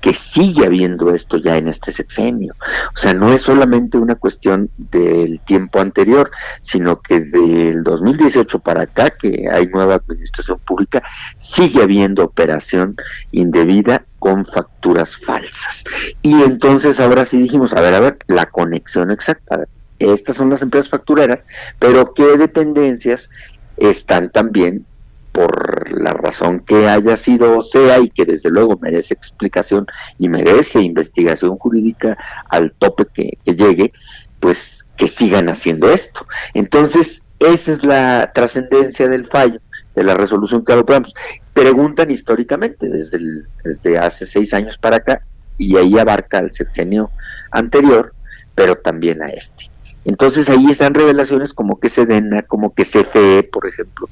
[0.01, 2.55] que sigue habiendo esto ya en este sexenio.
[2.94, 8.83] O sea, no es solamente una cuestión del tiempo anterior, sino que del 2018 para
[8.83, 11.03] acá, que hay nueva administración pública,
[11.38, 12.96] sigue habiendo operación
[13.33, 15.85] indebida con facturas falsas.
[16.20, 19.66] Y entonces ahora sí dijimos, a ver, a ver, la conexión exacta
[20.00, 21.40] estas son las empresas factureras,
[21.78, 23.30] pero qué dependencias
[23.76, 24.86] están también
[25.32, 29.86] por la razón que haya sido o sea y que desde luego merece explicación
[30.18, 33.92] y merece investigación jurídica al tope que, llegue,
[34.40, 36.26] pues que sigan haciendo esto.
[36.54, 39.60] Entonces, esa es la trascendencia del fallo,
[39.94, 41.14] de la resolución que adoptamos.
[41.54, 43.18] Preguntan históricamente, desde,
[43.64, 45.22] desde hace seis años para acá,
[45.56, 47.10] y ahí abarca el sexenio
[47.50, 48.14] anterior,
[48.54, 49.69] pero también a este.
[50.04, 54.08] Entonces ahí están revelaciones como que Sedena, como que CFE, por ejemplo,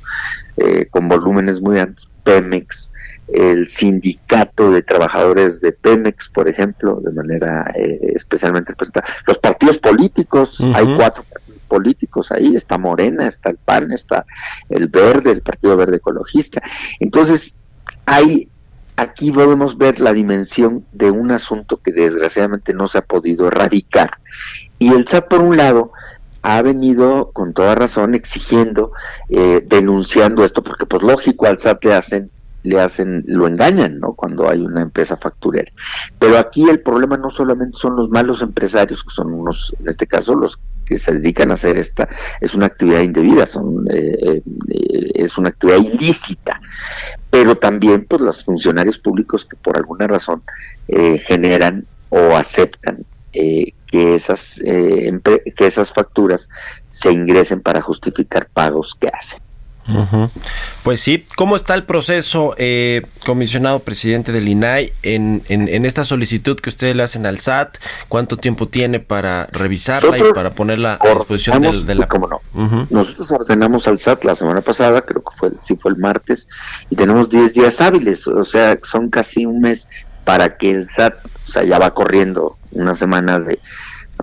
[0.56, 2.92] eh, con volúmenes muy altos, Pemex,
[3.28, 9.78] el sindicato de trabajadores de Pemex, por ejemplo, de manera eh, especialmente representada, los partidos
[9.78, 14.24] políticos, hay cuatro partidos políticos ahí, está Morena, está el PAN, está
[14.68, 16.62] el Verde, el Partido Verde Ecologista.
[17.00, 17.54] Entonces,
[18.06, 18.48] hay
[18.98, 24.10] aquí podemos ver la dimensión de un asunto que desgraciadamente no se ha podido erradicar
[24.78, 25.92] y el SAT, por un lado,
[26.42, 28.92] ha venido con toda razón exigiendo,
[29.28, 32.30] eh, denunciando esto, porque pues lógico al SAT le hacen,
[32.62, 34.14] le hacen, lo engañan, ¿no?
[34.14, 35.70] Cuando hay una empresa facturera.
[36.18, 40.06] Pero aquí el problema no solamente son los malos empresarios, que son unos, en este
[40.06, 42.08] caso, los que se dedican a hacer esta,
[42.40, 46.60] es una actividad indebida, son, eh, eh, es una actividad ilícita,
[47.30, 50.42] pero también pues los funcionarios públicos que por alguna razón
[51.26, 55.12] generan o aceptan eh, que esas eh,
[55.56, 56.48] que esas facturas
[56.88, 59.38] se ingresen para justificar pagos que hacen.
[60.82, 66.04] Pues sí, ¿cómo está el proceso, eh, comisionado presidente del INAI, en, en, en esta
[66.04, 67.78] solicitud que ustedes le hacen al SAT?
[68.08, 72.08] ¿Cuánto tiempo tiene para revisarla y para ponerla a disposición del, de la...
[72.08, 72.40] cómo no.
[72.54, 72.86] Ujú.
[72.90, 76.48] Nosotros ordenamos al SAT la semana pasada, creo que fue, sí fue el martes,
[76.90, 79.88] y tenemos 10 días hábiles, o sea, son casi un mes
[80.24, 83.58] para que el SAT, o sea, ya va corriendo una semana de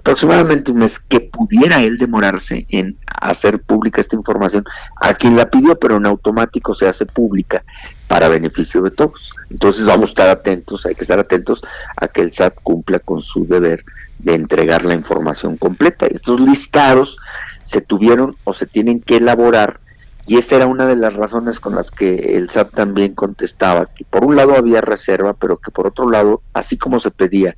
[0.06, 4.64] aproximadamente un mes que pudiera él demorarse en hacer pública esta información
[5.02, 7.64] a quien la pidió, pero en automático se hace pública
[8.08, 9.32] para beneficio de todos.
[9.50, 11.64] Entonces vamos a estar atentos, hay que estar atentos
[11.98, 13.84] a que el SAT cumpla con su deber
[14.20, 16.06] de entregar la información completa.
[16.06, 17.18] Estos listados
[17.64, 19.80] se tuvieron o se tienen que elaborar
[20.28, 24.06] y esa era una de las razones con las que el SAT también contestaba que
[24.06, 27.56] por un lado había reserva, pero que por otro lado, así como se pedía,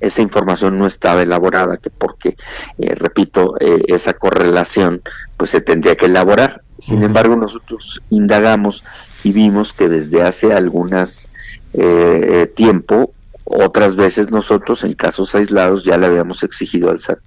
[0.00, 2.36] esa información no estaba elaborada, que porque,
[2.78, 5.02] eh, repito, eh, esa correlación
[5.36, 6.62] pues se tendría que elaborar.
[6.78, 8.82] Sin embargo, nosotros indagamos
[9.22, 11.28] y vimos que desde hace algunas
[11.74, 13.12] eh, tiempo,
[13.44, 17.18] otras veces nosotros en casos aislados ya le habíamos exigido al SAT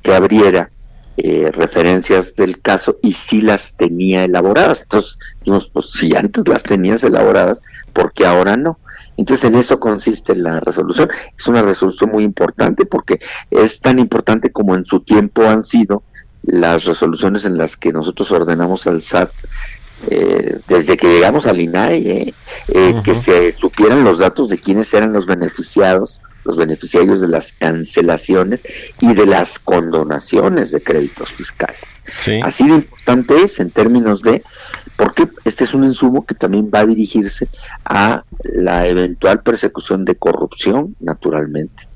[0.00, 0.70] que abriera
[1.18, 4.82] eh, referencias del caso y si las tenía elaboradas.
[4.82, 7.60] Entonces, dijimos, pues si antes las tenías elaboradas,
[7.92, 8.78] ¿por qué ahora no?
[9.22, 11.08] Entonces, en eso consiste la resolución.
[11.38, 13.20] Es una resolución muy importante porque
[13.52, 16.02] es tan importante como en su tiempo han sido
[16.42, 19.30] las resoluciones en las que nosotros ordenamos al SAT
[20.10, 22.34] eh, desde que llegamos al INAI, eh,
[22.66, 27.52] eh, que se supieran los datos de quiénes eran los beneficiados, los beneficiarios de las
[27.52, 28.64] cancelaciones
[28.98, 31.78] y de las condonaciones de créditos fiscales.
[32.18, 32.40] Sí.
[32.42, 34.42] Así de importante es en términos de,
[34.96, 37.48] porque este es un insumo que también va a dirigirse
[37.84, 41.88] a la eventual persecución de corrupción, naturalmente.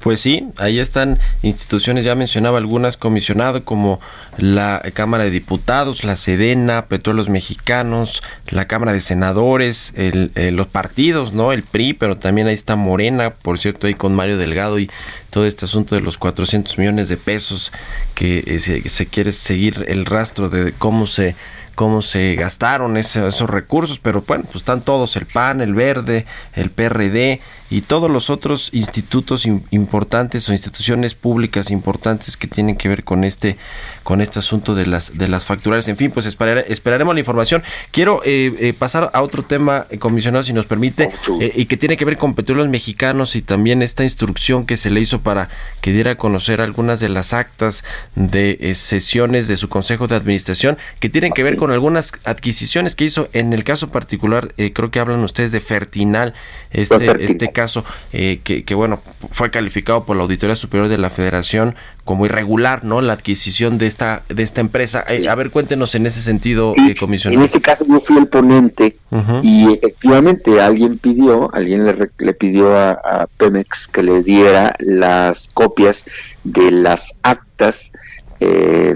[0.00, 4.00] Pues sí, ahí están instituciones, ya mencionaba algunas, comisionado como
[4.36, 10.66] la Cámara de Diputados, la Sedena, Petróleos Mexicanos, la Cámara de Senadores, el, eh, los
[10.66, 11.52] partidos, ¿no?
[11.52, 14.90] El PRI, pero también ahí está Morena, por cierto, ahí con Mario Delgado y
[15.30, 17.72] todo este asunto de los 400 millones de pesos
[18.14, 21.34] que eh, se quiere seguir el rastro de cómo se
[21.78, 26.70] cómo se gastaron esos recursos, pero bueno, pues están todos, el PAN, el Verde, el
[26.70, 32.88] PRD y todos los otros institutos im- importantes o instituciones públicas importantes que tienen que
[32.88, 33.56] ver con este
[34.02, 35.86] con este asunto de las de las facturales.
[35.88, 37.62] En fin, pues esperare- esperaremos la información.
[37.90, 41.76] Quiero eh, eh, pasar a otro tema, eh, comisionado, si nos permite, eh, y que
[41.76, 45.50] tiene que ver con petróleos mexicanos y también esta instrucción que se le hizo para
[45.82, 50.16] que diera a conocer algunas de las actas de eh, sesiones de su consejo de
[50.16, 53.28] administración que tienen que ver con algunas adquisiciones que hizo.
[53.34, 56.32] En el caso particular, eh, creo que hablan ustedes de Fertinal,
[56.70, 57.20] este, Fertinal.
[57.20, 61.74] este caso eh, que, que, bueno, fue calificado por la Auditoría Superior de la Federación
[62.04, 63.00] como irregular, ¿no?
[63.00, 65.04] La adquisición de esta de esta empresa.
[65.08, 67.44] Eh, a ver, cuéntenos en ese sentido, eh, En comisionado.
[67.44, 68.96] ese caso yo fui el ponente
[69.42, 75.48] y efectivamente alguien pidió, alguien le, le pidió a, a Pemex que le diera las
[75.52, 76.04] copias
[76.44, 77.92] de las actas
[78.40, 78.94] eh,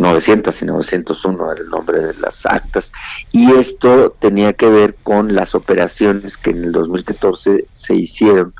[0.00, 2.92] 900 y 901 era el nombre de las actas
[3.32, 8.54] y esto tenía que ver con las operaciones que en el 2014 se hicieron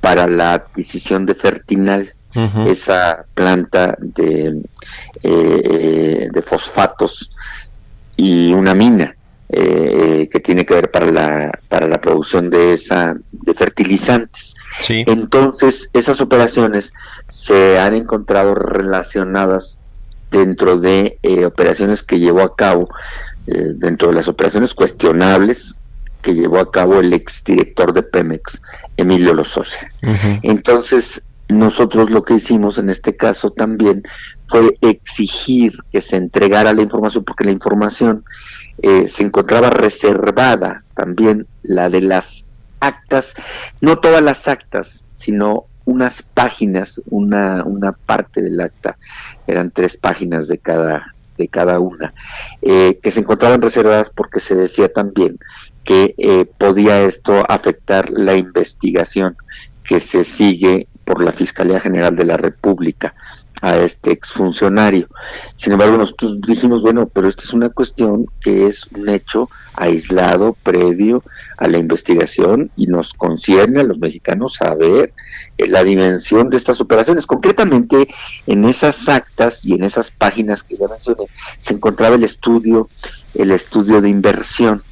[0.00, 2.12] para la adquisición de Fertinal
[2.66, 4.60] esa planta de,
[5.22, 7.32] eh, de fosfatos
[8.14, 9.16] y una mina
[9.48, 15.04] eh, que tiene que ver para la para la producción de esa de fertilizantes Sí.
[15.06, 16.92] entonces esas operaciones
[17.30, 19.80] se han encontrado relacionadas
[20.30, 22.88] dentro de eh, operaciones que llevó a cabo
[23.46, 25.76] eh, dentro de las operaciones cuestionables
[26.22, 28.60] que llevó a cabo el exdirector de Pemex
[28.96, 30.40] Emilio Lozoya Ujú.
[30.42, 34.02] entonces, nosotros lo que hicimos en este caso también
[34.48, 38.24] fue exigir que se entregara la información, porque la información
[38.82, 42.46] eh, se encontraba reservada también, la de las
[42.80, 43.34] actas,
[43.80, 48.98] no todas las actas, sino unas páginas, una, una parte del acta,
[49.46, 52.12] eran tres páginas de cada, de cada una,
[52.60, 55.38] eh, que se encontraban reservadas porque se decía también
[55.84, 59.36] que eh, podía esto afectar la investigación
[59.84, 63.14] que se sigue por la Fiscalía General de la República
[63.62, 65.08] a este exfuncionario.
[65.56, 70.56] Sin embargo, nosotros dijimos, bueno, pero esta es una cuestión que es un hecho aislado,
[70.62, 71.22] previo
[71.58, 75.12] a la investigación y nos concierne a los mexicanos saber
[75.56, 77.26] eh, la dimensión de estas operaciones.
[77.26, 78.08] Concretamente,
[78.46, 81.24] en esas actas y en esas páginas que ya mencioné,
[81.58, 82.88] se encontraba el estudio,
[83.34, 84.82] el estudio de inversión,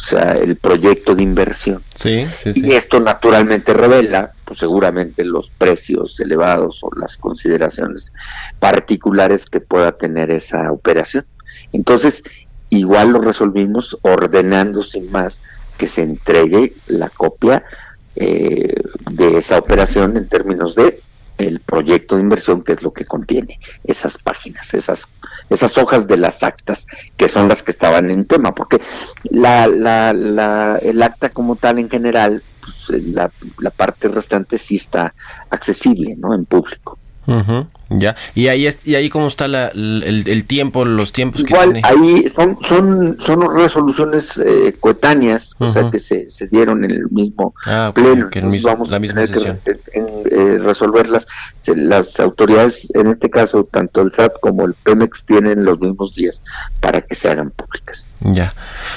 [0.00, 1.82] o sea, el proyecto de inversión.
[1.94, 2.72] Sí, sí, Y sí.
[2.72, 8.12] esto naturalmente revela, pues seguramente los precios elevados o las consideraciones
[8.58, 11.26] particulares que pueda tener esa operación.
[11.72, 12.22] Entonces,
[12.70, 15.40] igual lo resolvimos ordenando sin más
[15.76, 17.64] que se entregue la copia
[18.16, 18.74] eh,
[19.10, 21.00] de esa operación en términos de
[21.40, 25.12] el proyecto de inversión que es lo que contiene esas páginas, esas
[25.48, 26.86] esas hojas de las actas
[27.16, 28.80] que son las que estaban en tema, porque
[29.30, 32.42] la, la, la, el acta como tal en general,
[32.86, 35.12] pues, la, la parte restante sí está
[35.50, 36.34] accesible, ¿no?
[36.34, 36.98] En público.
[37.26, 38.16] Ujú, ya.
[38.34, 41.74] Y ahí es, y ahí cómo está la, el, el tiempo, los tiempos que Igual
[41.74, 41.82] tiene.
[41.84, 47.10] ahí son son son resoluciones eh, coetáneas, o sea que se, se dieron en el
[47.10, 49.60] mismo Ah, pleno, que el mismo- vamos la a misma tener que sesión.
[49.92, 50.00] en-
[50.32, 51.26] en, eh, resolverlas.
[51.66, 56.42] Las autoridades, en este caso, tanto el SAT como el Pemex tienen los mismos días
[56.80, 58.06] para que se hagan públicas.
[58.20, 58.54] Ya.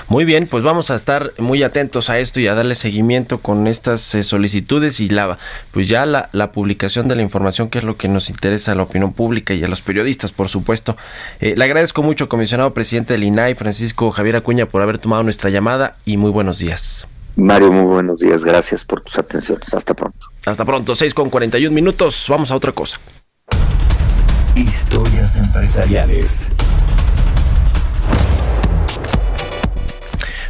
[0.08, 3.68] Muy bien, pues vamos a estar muy atentos a esto y a darle seguimiento con
[3.68, 5.38] estas eh, solicitudes y la
[5.72, 8.76] pues ya la, la publicación de la información que es lo que nos interesa a
[8.76, 10.98] la opinión pública y a los periodistas, por supuesto.
[11.40, 15.50] Eh, le agradezco mucho, comisionado presidente del INAI, Francisco Javier Acuña, por haber tomado nuestra
[15.50, 17.08] llamada y muy buenos días.
[17.36, 19.74] Mario, muy buenos días, gracias por tus atenciones.
[19.74, 20.33] Hasta pronto.
[20.46, 22.26] Hasta pronto, 6 con 41 minutos.
[22.28, 23.00] Vamos a otra cosa.
[24.56, 26.52] Historias empresariales.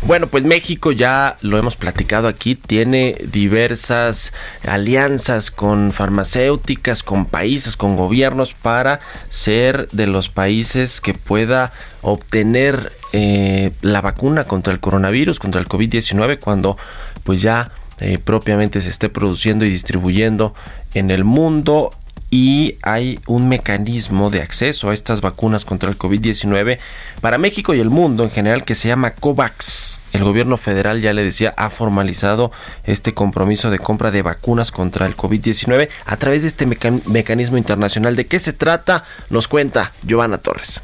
[0.06, 4.34] Bueno, pues México ya lo hemos platicado aquí, tiene diversas
[4.68, 11.72] alianzas con farmacéuticas, con países, con gobiernos para ser de los países que pueda
[12.02, 16.78] obtener eh, la vacuna contra el coronavirus, contra el COVID-19, cuando
[17.24, 20.54] pues ya eh, propiamente se esté produciendo y distribuyendo
[20.94, 21.92] en el mundo
[22.30, 26.80] y hay un mecanismo de acceso a estas vacunas contra el COVID-19
[27.22, 30.02] para México y el mundo en general que se llama COVAX.
[30.14, 32.52] El gobierno federal, ya le decía, ha formalizado
[32.86, 37.58] este compromiso de compra de vacunas contra el COVID-19 a través de este meca- mecanismo
[37.58, 38.16] internacional.
[38.16, 39.04] ¿De qué se trata?
[39.30, 40.82] Nos cuenta Giovanna Torres.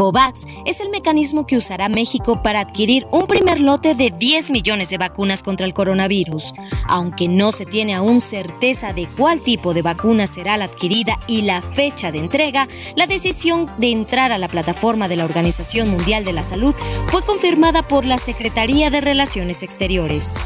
[0.00, 4.88] COVAX es el mecanismo que usará México para adquirir un primer lote de 10 millones
[4.88, 6.54] de vacunas contra el coronavirus.
[6.88, 11.42] Aunque no se tiene aún certeza de cuál tipo de vacuna será la adquirida y
[11.42, 16.24] la fecha de entrega, la decisión de entrar a la plataforma de la Organización Mundial
[16.24, 16.74] de la Salud
[17.08, 20.40] fue confirmada por la Secretaría de Relaciones Exteriores.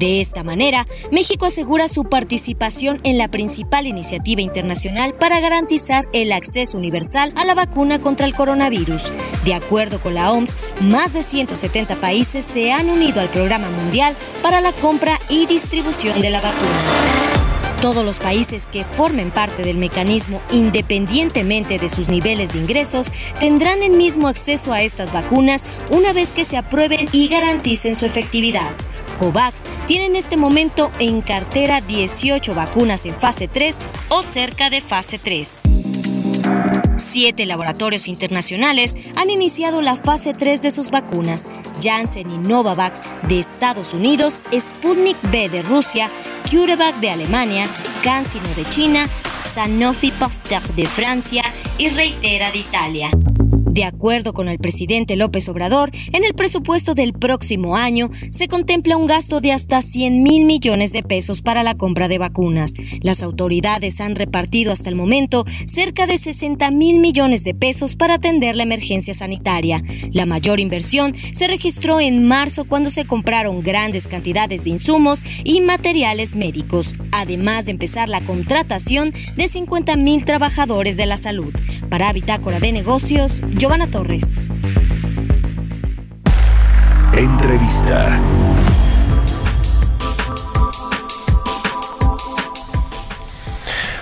[0.00, 6.32] De esta manera, México asegura su participación en la principal iniciativa internacional para garantizar el
[6.32, 9.12] acceso universal a la vacuna contra el coronavirus.
[9.44, 14.16] De acuerdo con la OMS, más de 170 países se han unido al programa mundial
[14.42, 17.30] para la compra y distribución de la vacuna.
[17.82, 23.82] Todos los países que formen parte del mecanismo, independientemente de sus niveles de ingresos, tendrán
[23.82, 28.70] el mismo acceso a estas vacunas una vez que se aprueben y garanticen su efectividad.
[29.20, 34.80] COVAX tiene en este momento en cartera 18 vacunas en fase 3 o cerca de
[34.80, 35.62] fase 3.
[36.96, 41.50] Siete laboratorios internacionales han iniciado la fase 3 de sus vacunas.
[41.82, 46.10] Janssen y Novavax de Estados Unidos, Sputnik V de Rusia,
[46.50, 47.66] CureVac de Alemania,
[48.02, 49.06] CanSino de China,
[49.44, 51.42] Sanofi Pasteur de Francia
[51.76, 53.10] y Reitera de Italia.
[53.70, 58.96] De acuerdo con el presidente López Obrador, en el presupuesto del próximo año se contempla
[58.96, 62.72] un gasto de hasta 100 mil millones de pesos para la compra de vacunas.
[63.00, 68.14] Las autoridades han repartido hasta el momento cerca de 60 mil millones de pesos para
[68.14, 69.84] atender la emergencia sanitaria.
[70.10, 75.60] La mayor inversión se registró en marzo cuando se compraron grandes cantidades de insumos y
[75.60, 81.54] materiales médicos, además de empezar la contratación de 50 mil trabajadores de la salud.
[81.88, 84.48] Para Bitácora de Negocios, Giovanna Torres.
[87.14, 88.18] Entrevista.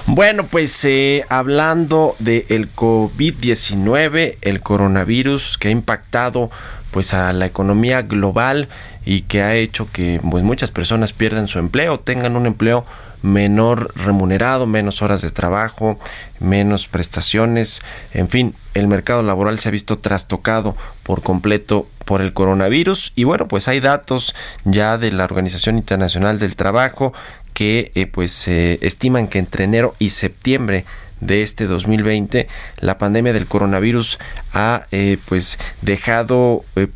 [0.06, 6.52] Bueno, pues eh, hablando del COVID-19, el coronavirus que ha impactado
[6.92, 8.68] pues a la economía global
[9.04, 12.86] y que ha hecho que pues, muchas personas pierdan su empleo, tengan un empleo
[13.22, 15.98] menor remunerado, menos horas de trabajo,
[16.40, 17.80] menos prestaciones,
[18.12, 23.12] en fin, el mercado laboral se ha visto trastocado por completo por el coronavirus.
[23.16, 27.12] Y bueno, pues hay datos ya de la Organización Internacional del Trabajo
[27.54, 30.84] que eh, pues estiman que entre enero y septiembre
[31.20, 32.48] de este 2020
[32.78, 34.18] la pandemia del coronavirus
[34.52, 36.88] ha eh, pues dejado eh,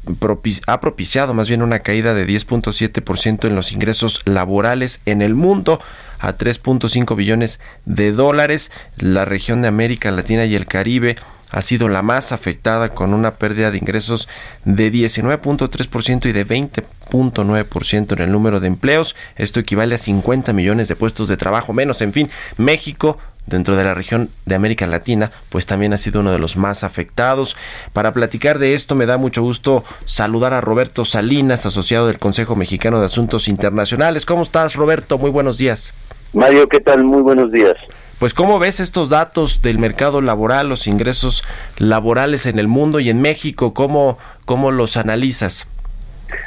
[0.66, 5.80] ha propiciado más bien una caída de 10.7% en los ingresos laborales en el mundo
[6.22, 11.16] a 3.5 billones de dólares la región de América Latina y el Caribe
[11.50, 14.26] ha sido la más afectada con una pérdida de ingresos
[14.64, 19.14] de 19.3% y de 20.9% en el número de empleos.
[19.36, 22.00] Esto equivale a 50 millones de puestos de trabajo menos.
[22.00, 26.32] En fin, México dentro de la región de América Latina, pues también ha sido uno
[26.32, 27.56] de los más afectados.
[27.92, 32.56] Para platicar de esto me da mucho gusto saludar a Roberto Salinas, asociado del Consejo
[32.56, 34.26] Mexicano de Asuntos Internacionales.
[34.26, 35.18] ¿Cómo estás, Roberto?
[35.18, 35.92] Muy buenos días.
[36.32, 37.04] Mario, ¿qué tal?
[37.04, 37.76] Muy buenos días.
[38.18, 41.42] Pues cómo ves estos datos del mercado laboral, los ingresos
[41.78, 45.68] laborales en el mundo y en México, cómo, cómo los analizas?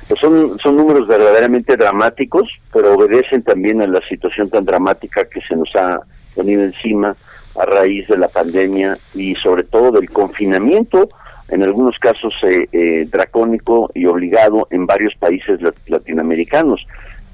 [0.08, 5.42] Pues son, son números verdaderamente dramáticos, pero obedecen también a la situación tan dramática que
[5.42, 6.00] se nos ha
[6.36, 7.16] venido encima
[7.60, 11.10] a raíz de la pandemia y sobre todo del confinamiento,
[11.50, 16.86] en algunos casos eh, eh, dracónico y obligado en varios países latinoamericanos.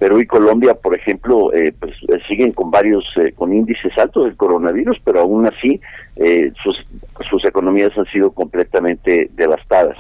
[0.02, 1.94] Perú y Colombia, por ejemplo, eh, pues
[2.28, 5.80] siguen con varios, con índices altos del coronavirus, pero aún así
[6.64, 6.84] sus,
[7.30, 9.98] sus economías han sido completamente devastadas.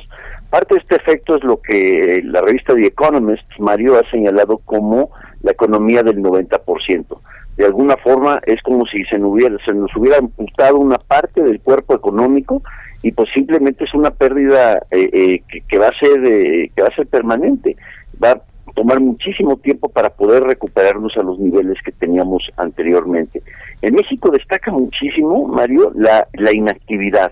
[0.49, 5.12] Parte de este efecto es lo que la revista The Economist, Mario, ha señalado como
[5.43, 7.20] la economía del 90%.
[7.58, 11.43] De alguna forma es como si se nos hubiera, se nos hubiera amputado una parte
[11.43, 12.64] del cuerpo económico
[13.04, 16.88] y pues simplemente es una pérdida eh, eh, que, va a ser eh, que va
[16.88, 17.76] a ser permanente.
[18.24, 18.41] Va
[18.76, 23.41] tomar muchísimo tiempo para poder recuperarnos a los niveles que teníamos anteriormente.
[23.82, 27.32] En México destaca muchísimo, Mario, la, la inactividad.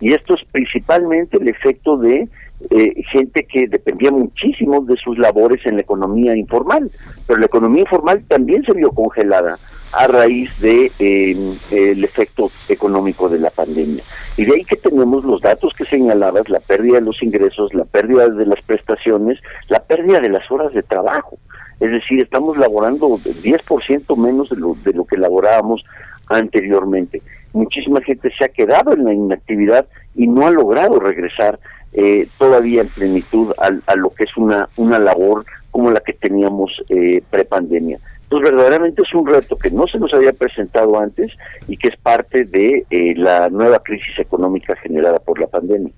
[0.00, 2.28] Y esto es principalmente el efecto de
[2.70, 6.90] eh, gente que dependía muchísimo de sus labores en la economía informal,
[7.26, 9.58] pero la economía informal también se vio congelada
[9.92, 14.02] a raíz de em, el efecto económico de la pandemia.
[14.36, 17.84] Y de ahí que tenemos los datos que señalabas, la pérdida de los ingresos, la
[17.84, 19.38] pérdida de las prestaciones,
[19.68, 21.38] la pérdida de las horas de trabajo.
[21.78, 25.84] Es decir, estamos laborando 10% menos de lo, de lo que laborábamos
[26.28, 27.22] anteriormente.
[27.52, 31.58] Muchísima gente se ha quedado en la inactividad y no ha logrado regresar
[31.96, 36.70] eh, todavía en plenitud a, lo que es una, una labor como la que teníamos
[36.88, 37.98] eh, prepandemia.
[38.26, 41.32] Entonces, verdaderamente es un reto que no se nos había presentado antes
[41.68, 45.92] y que es parte de eh, la nueva crisis económica generada por la pandemia.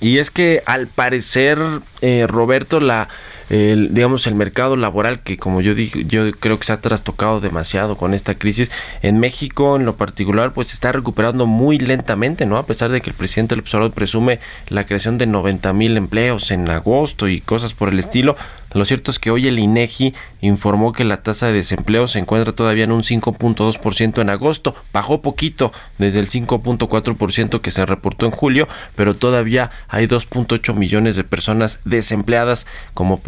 [0.00, 1.58] Y es que, al parecer,
[2.02, 3.08] eh, Roberto, la
[3.50, 7.40] el, digamos el mercado laboral que como yo dije yo creo que se ha trastocado
[7.40, 8.70] demasiado con esta crisis
[9.02, 13.10] en México en lo particular pues está recuperando muy lentamente no a pesar de que
[13.10, 17.88] el presidente Observador presume la creación de 90 mil empleos en agosto y cosas por
[17.88, 18.36] el estilo
[18.76, 22.52] lo cierto es que hoy el INEGI informó que la tasa de desempleo se encuentra
[22.52, 28.32] todavía en un 5.2% en agosto, bajó poquito desde el 5.4% que se reportó en
[28.32, 33.20] julio, pero todavía hay 2.8 millones de personas desempleadas como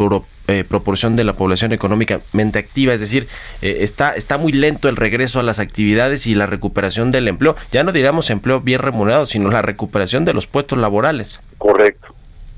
[0.47, 3.27] eh, proporción de la población económicamente activa, es decir,
[3.61, 7.55] eh, está, está muy lento el regreso a las actividades y la recuperación del empleo,
[7.71, 11.39] ya no diríamos empleo bien remunerado, sino la recuperación de los puestos laborales.
[11.57, 12.08] Correcto.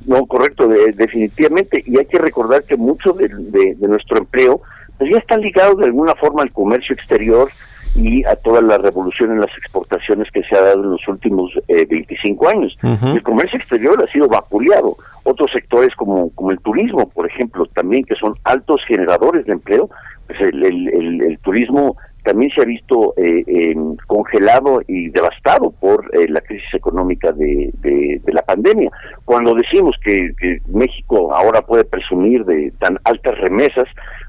[0.05, 1.81] No, correcto, definitivamente.
[1.85, 4.61] Y hay que recordar que mucho de, nuestro empleo
[4.97, 7.49] pues ya está ligado de alguna forma al comercio exterior
[7.95, 11.51] y a toda la revolución en las exportaciones que se ha dado en los últimos
[11.67, 12.77] 25 eh, años.
[12.81, 14.95] El comercio exterior ha sido vapuleado.
[15.23, 19.89] Otros sectores como, como el turismo, por ejemplo, también que son altos generadores de empleo,
[20.27, 23.76] pues el, el, el turismo también se ha visto eh,
[24.07, 27.72] congelado y devastado por eh, la crisis económica de,
[28.28, 28.89] la pandemia.
[29.26, 30.32] Cuando decimos que,
[30.67, 33.86] México ahora puede presumir de tan altas remesas,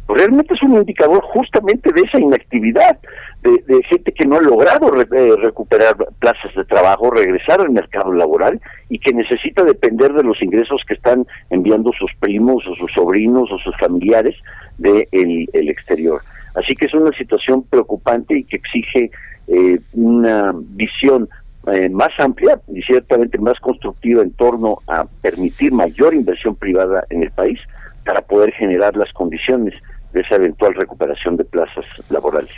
[0.07, 2.99] pues realmente es un indicador justamente de esa inactividad,
[3.43, 8.61] de, gente que no ha logrado eh, recuperar plazas de trabajo, regresar al mercado laboral
[8.89, 13.51] y que necesita depender de los ingresos que están enviando sus primos o sus sobrinos
[13.53, 14.37] o sus familiares
[14.79, 16.21] del de el exterior.
[16.55, 19.11] Así que es una situación preocupante y que exige
[19.49, 21.29] eh, una visión
[21.67, 27.23] eh, más amplia y ciertamente más constructiva en torno a permitir mayor inversión privada en
[27.23, 27.59] el país
[28.05, 29.75] para poder generar las condiciones
[30.13, 32.53] de esa eventual recuperación de plazas laborales.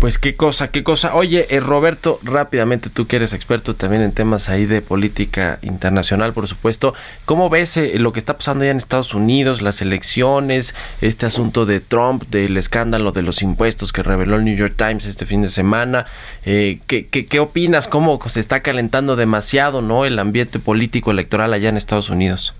[0.00, 1.14] Pues qué cosa, qué cosa.
[1.14, 6.34] Oye, eh, Roberto, rápidamente, tú que eres experto también en temas ahí de política internacional,
[6.34, 6.92] por supuesto,
[7.24, 11.64] ¿cómo ves eh, lo que está pasando ya en Estados Unidos, las elecciones, este asunto
[11.64, 15.40] de Trump, del escándalo de los impuestos que reveló el New York Times este fin
[15.40, 16.04] de semana?
[16.44, 17.88] Eh, ¿qué, qué, qué opinas?
[17.88, 22.54] ¿Cómo se está calentando demasiado, no, el ambiente político electoral allá en Estados Unidos?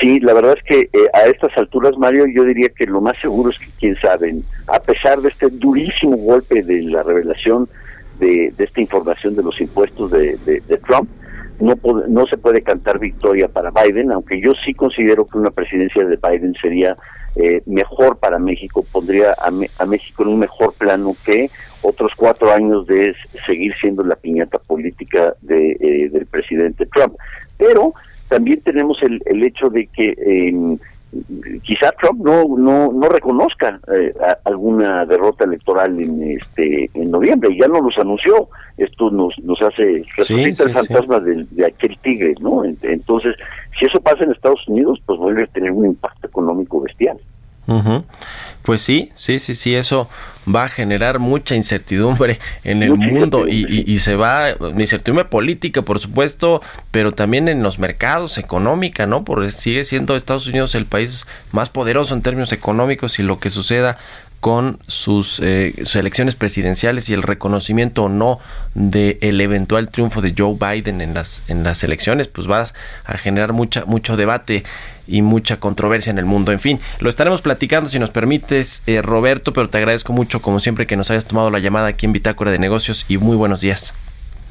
[0.00, 3.18] Sí, la verdad es que eh, a estas alturas, Mario, yo diría que lo más
[3.18, 4.34] seguro es que, quién sabe,
[4.66, 7.68] a pesar de este durísimo golpe de la revelación
[8.18, 11.08] de, esta información de los impuestos de, Trump,
[11.60, 11.76] no,
[12.08, 16.16] no se puede cantar victoria para Biden, aunque yo sí considero que una presidencia de
[16.16, 16.96] Biden sería
[17.34, 22.86] eh, mejor para México, pondría a, México en un mejor plano que otros cuatro años
[22.86, 23.14] de
[23.46, 27.14] seguir siendo la piñata política de, eh, del presidente Trump.
[27.56, 27.94] Pero
[28.32, 30.14] también tenemos el, el hecho de que
[31.62, 37.50] quizá Trump no no no reconozca eh, a- alguna derrota electoral en este en noviembre
[37.52, 38.48] y ya no los anunció.
[38.78, 43.36] Esto nos nos hace resucita sí, el fantasma del- de, aquel tigre no Ent- entonces
[43.78, 47.18] si eso pasa en Estados Unidos pues vuelve a tener un impacto económico bestial
[47.66, 48.04] Ujú.
[48.62, 50.08] Pues sí, sí, sí, sí, eso
[50.52, 55.26] va a generar mucha incertidumbre en el Mucha mundo y, y- y se va, incertidumbre
[55.26, 56.60] política, por supuesto,
[56.90, 59.24] pero también en los mercados, económica, ¿no?
[59.24, 63.50] Porque sigue siendo Estados Unidos el país más poderoso en términos económicos y lo que
[63.50, 63.96] suceda
[64.42, 68.40] con sus, eh, sus elecciones presidenciales y el reconocimiento o no
[68.74, 72.66] de el eventual triunfo de Joe Biden en las en las elecciones pues va
[73.04, 74.64] a generar mucha mucho debate
[75.06, 76.50] y mucha controversia en el mundo.
[76.50, 80.58] En fin lo estaremos platicando si nos permites eh, Roberto pero te agradezco mucho como
[80.58, 83.60] siempre que nos hayas tomado la llamada aquí en Bitácora de Negocios y muy buenos
[83.60, 83.94] días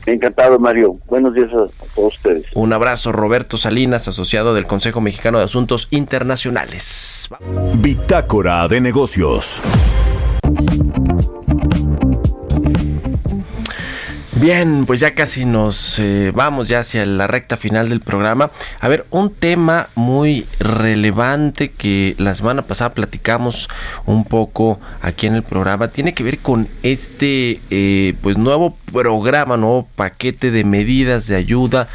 [0.05, 0.97] encantado Mario.
[1.07, 2.45] Buenos días a, a todos ustedes.
[2.53, 7.29] Un abrazo Roberto Salinas asociado del Consejo Mexicano de Asuntos Internacionales.
[7.75, 9.61] Bitácora de negocios.
[14.41, 18.49] Bien, pues ya casi nos eh, vamos ya hacia la recta final del programa.
[18.79, 23.69] A ver, un tema muy relevante que la semana pasada platicamos
[24.07, 29.57] un poco aquí en el programa tiene que ver con este eh, pues nuevo programa,
[29.57, 31.87] nuevo paquete de medidas de ayuda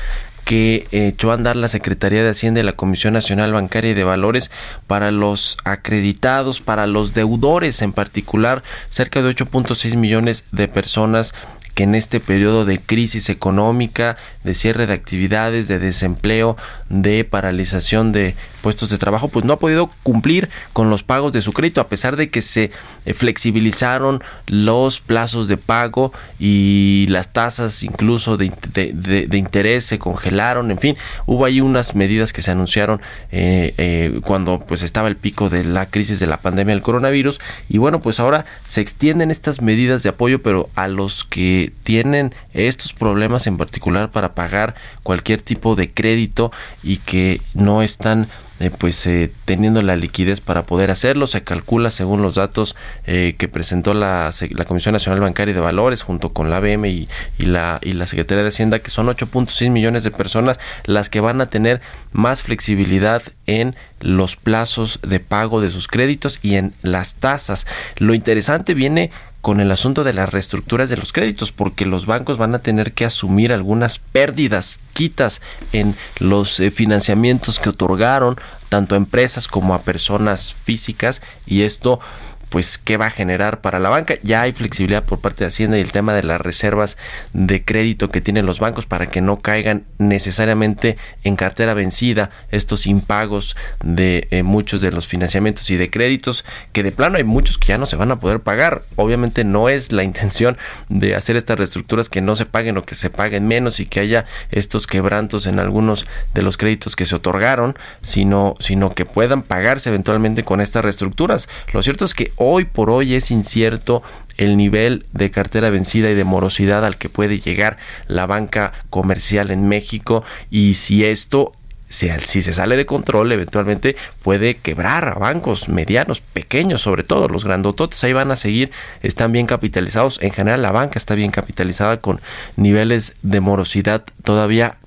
[0.46, 3.94] que eh, echó a andar la Secretaría de Hacienda y la Comisión Nacional Bancaria y
[3.94, 4.52] de Valores
[4.86, 11.34] para los acreditados, para los deudores en particular, cerca de 8.6 millones de personas
[11.76, 16.56] que en este periodo de crisis económica, de cierre de actividades, de desempleo,
[16.88, 18.34] de paralización de
[18.66, 21.86] puestos de trabajo, pues no ha podido cumplir con los pagos de su crédito, a
[21.86, 22.72] pesar de que se
[23.04, 30.72] eh, flexibilizaron los plazos de pago y las tasas incluso de, de- interés se congelaron,
[30.72, 30.96] en fin,
[31.26, 33.00] hubo ahí unas medidas que se anunciaron
[33.30, 37.38] eh, eh, cuando pues estaba el pico de la crisis de la pandemia del coronavirus
[37.68, 42.34] y bueno, pues ahora se extienden estas medidas de apoyo, pero a los que tienen
[42.52, 46.50] estos problemas en particular para pagar cualquier tipo de crédito
[46.82, 48.26] y que no están
[48.58, 51.26] eh, pues eh, teniendo la liquidez para poder hacerlo.
[51.26, 52.74] Se calcula según los datos
[53.06, 54.32] eh, que presentó la,
[54.66, 58.48] Comisión Nacional Bancaria de Valores junto con la ABM y la, y la Secretaría de
[58.48, 61.80] Hacienda que son 8.6 millones de personas las que van a tener
[62.12, 67.66] más flexibilidad en los plazos de pago de sus créditos y en las tasas.
[67.96, 69.10] Lo interesante viene
[69.46, 72.94] con el asunto de las reestructuras de los créditos, porque los bancos van a tener
[72.94, 75.40] que asumir algunas pérdidas, quitas
[75.72, 78.40] en los eh, financiamientos que otorgaron
[78.70, 82.00] tanto a empresas como a personas físicas y esto
[82.48, 84.14] pues qué va a generar para la banca.
[84.22, 86.96] Ya hay flexibilidad por parte de Hacienda y el tema de las reservas
[87.32, 92.86] de crédito que tienen los bancos para que no caigan necesariamente en cartera vencida estos
[92.86, 97.58] impagos de eh, muchos de los financiamientos y de créditos que de plano hay muchos
[97.58, 98.82] que ya no se van a poder pagar.
[98.96, 100.56] Obviamente no es la intención
[100.88, 104.00] de hacer estas reestructuras que no se paguen o que se paguen menos y que
[104.00, 109.42] haya estos quebrantos en algunos de los créditos que se otorgaron, sino, sino que puedan
[109.42, 111.48] pagarse eventualmente con estas reestructuras.
[111.72, 114.02] Lo cierto es que hoy por hoy es incierto
[114.36, 119.50] el nivel de cartera vencida y de morosidad al que puede llegar la banca comercial
[119.50, 121.52] en México y si esto
[121.88, 127.28] si, si se sale de control, eventualmente puede quebrar a bancos medianos, pequeños, sobre todo
[127.28, 128.72] los grandototes, ahí van a seguir,
[129.02, 130.20] están bien capitalizados.
[130.20, 132.20] En general, la banca está bien capitalizada con
[132.56, 134.78] niveles de morosidad todavía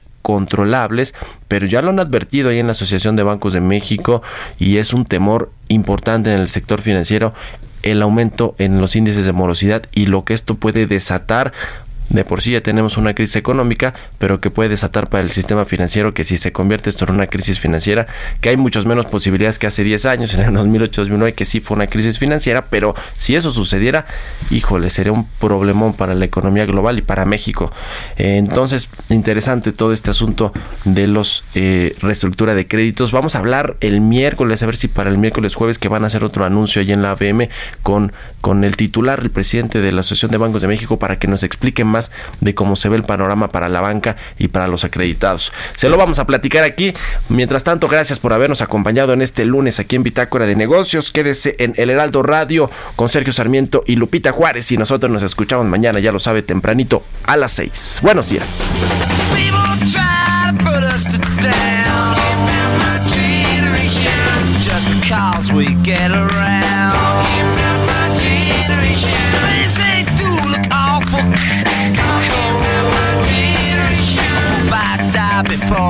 [1.47, 4.21] pero ya lo han advertido ahí en la Asociación de Bancos de México
[4.57, 7.33] y es un temor importante en el sector financiero
[7.83, 11.53] el aumento en los índices de morosidad y lo que esto puede desatar
[12.09, 15.65] de por sí ya tenemos una crisis económica, pero que puede desatar para el sistema
[15.65, 18.07] financiero que si se convierte esto en una crisis financiera,
[18.41, 21.75] que hay muchas menos posibilidades que hace 10 años, en el 2008-2009, que sí fue
[21.75, 24.05] una crisis financiera, pero si eso sucediera,
[24.49, 27.71] híjole, sería un problemón para la economía global y para México.
[28.17, 30.51] Eh, entonces, interesante todo este asunto
[30.85, 33.11] de los eh, reestructura de créditos.
[33.11, 36.07] Vamos a hablar el miércoles, a ver si para el miércoles jueves que van a
[36.07, 37.49] hacer otro anuncio allí en la ABM
[37.83, 41.27] con, con el titular, el presidente de la Asociación de Bancos de México, para que
[41.27, 41.98] nos explique más
[42.41, 45.51] de cómo se ve el panorama para la banca y para los acreditados.
[45.75, 46.93] Se lo vamos a platicar aquí.
[47.29, 51.11] Mientras tanto, gracias por habernos acompañado en este lunes aquí en Bitácora de Negocios.
[51.11, 55.65] Quédese en El Heraldo Radio con Sergio Sarmiento y Lupita Juárez y nosotros nos escuchamos
[55.65, 57.99] mañana, ya lo sabe, tempranito a las 6.
[58.03, 58.63] Buenos días.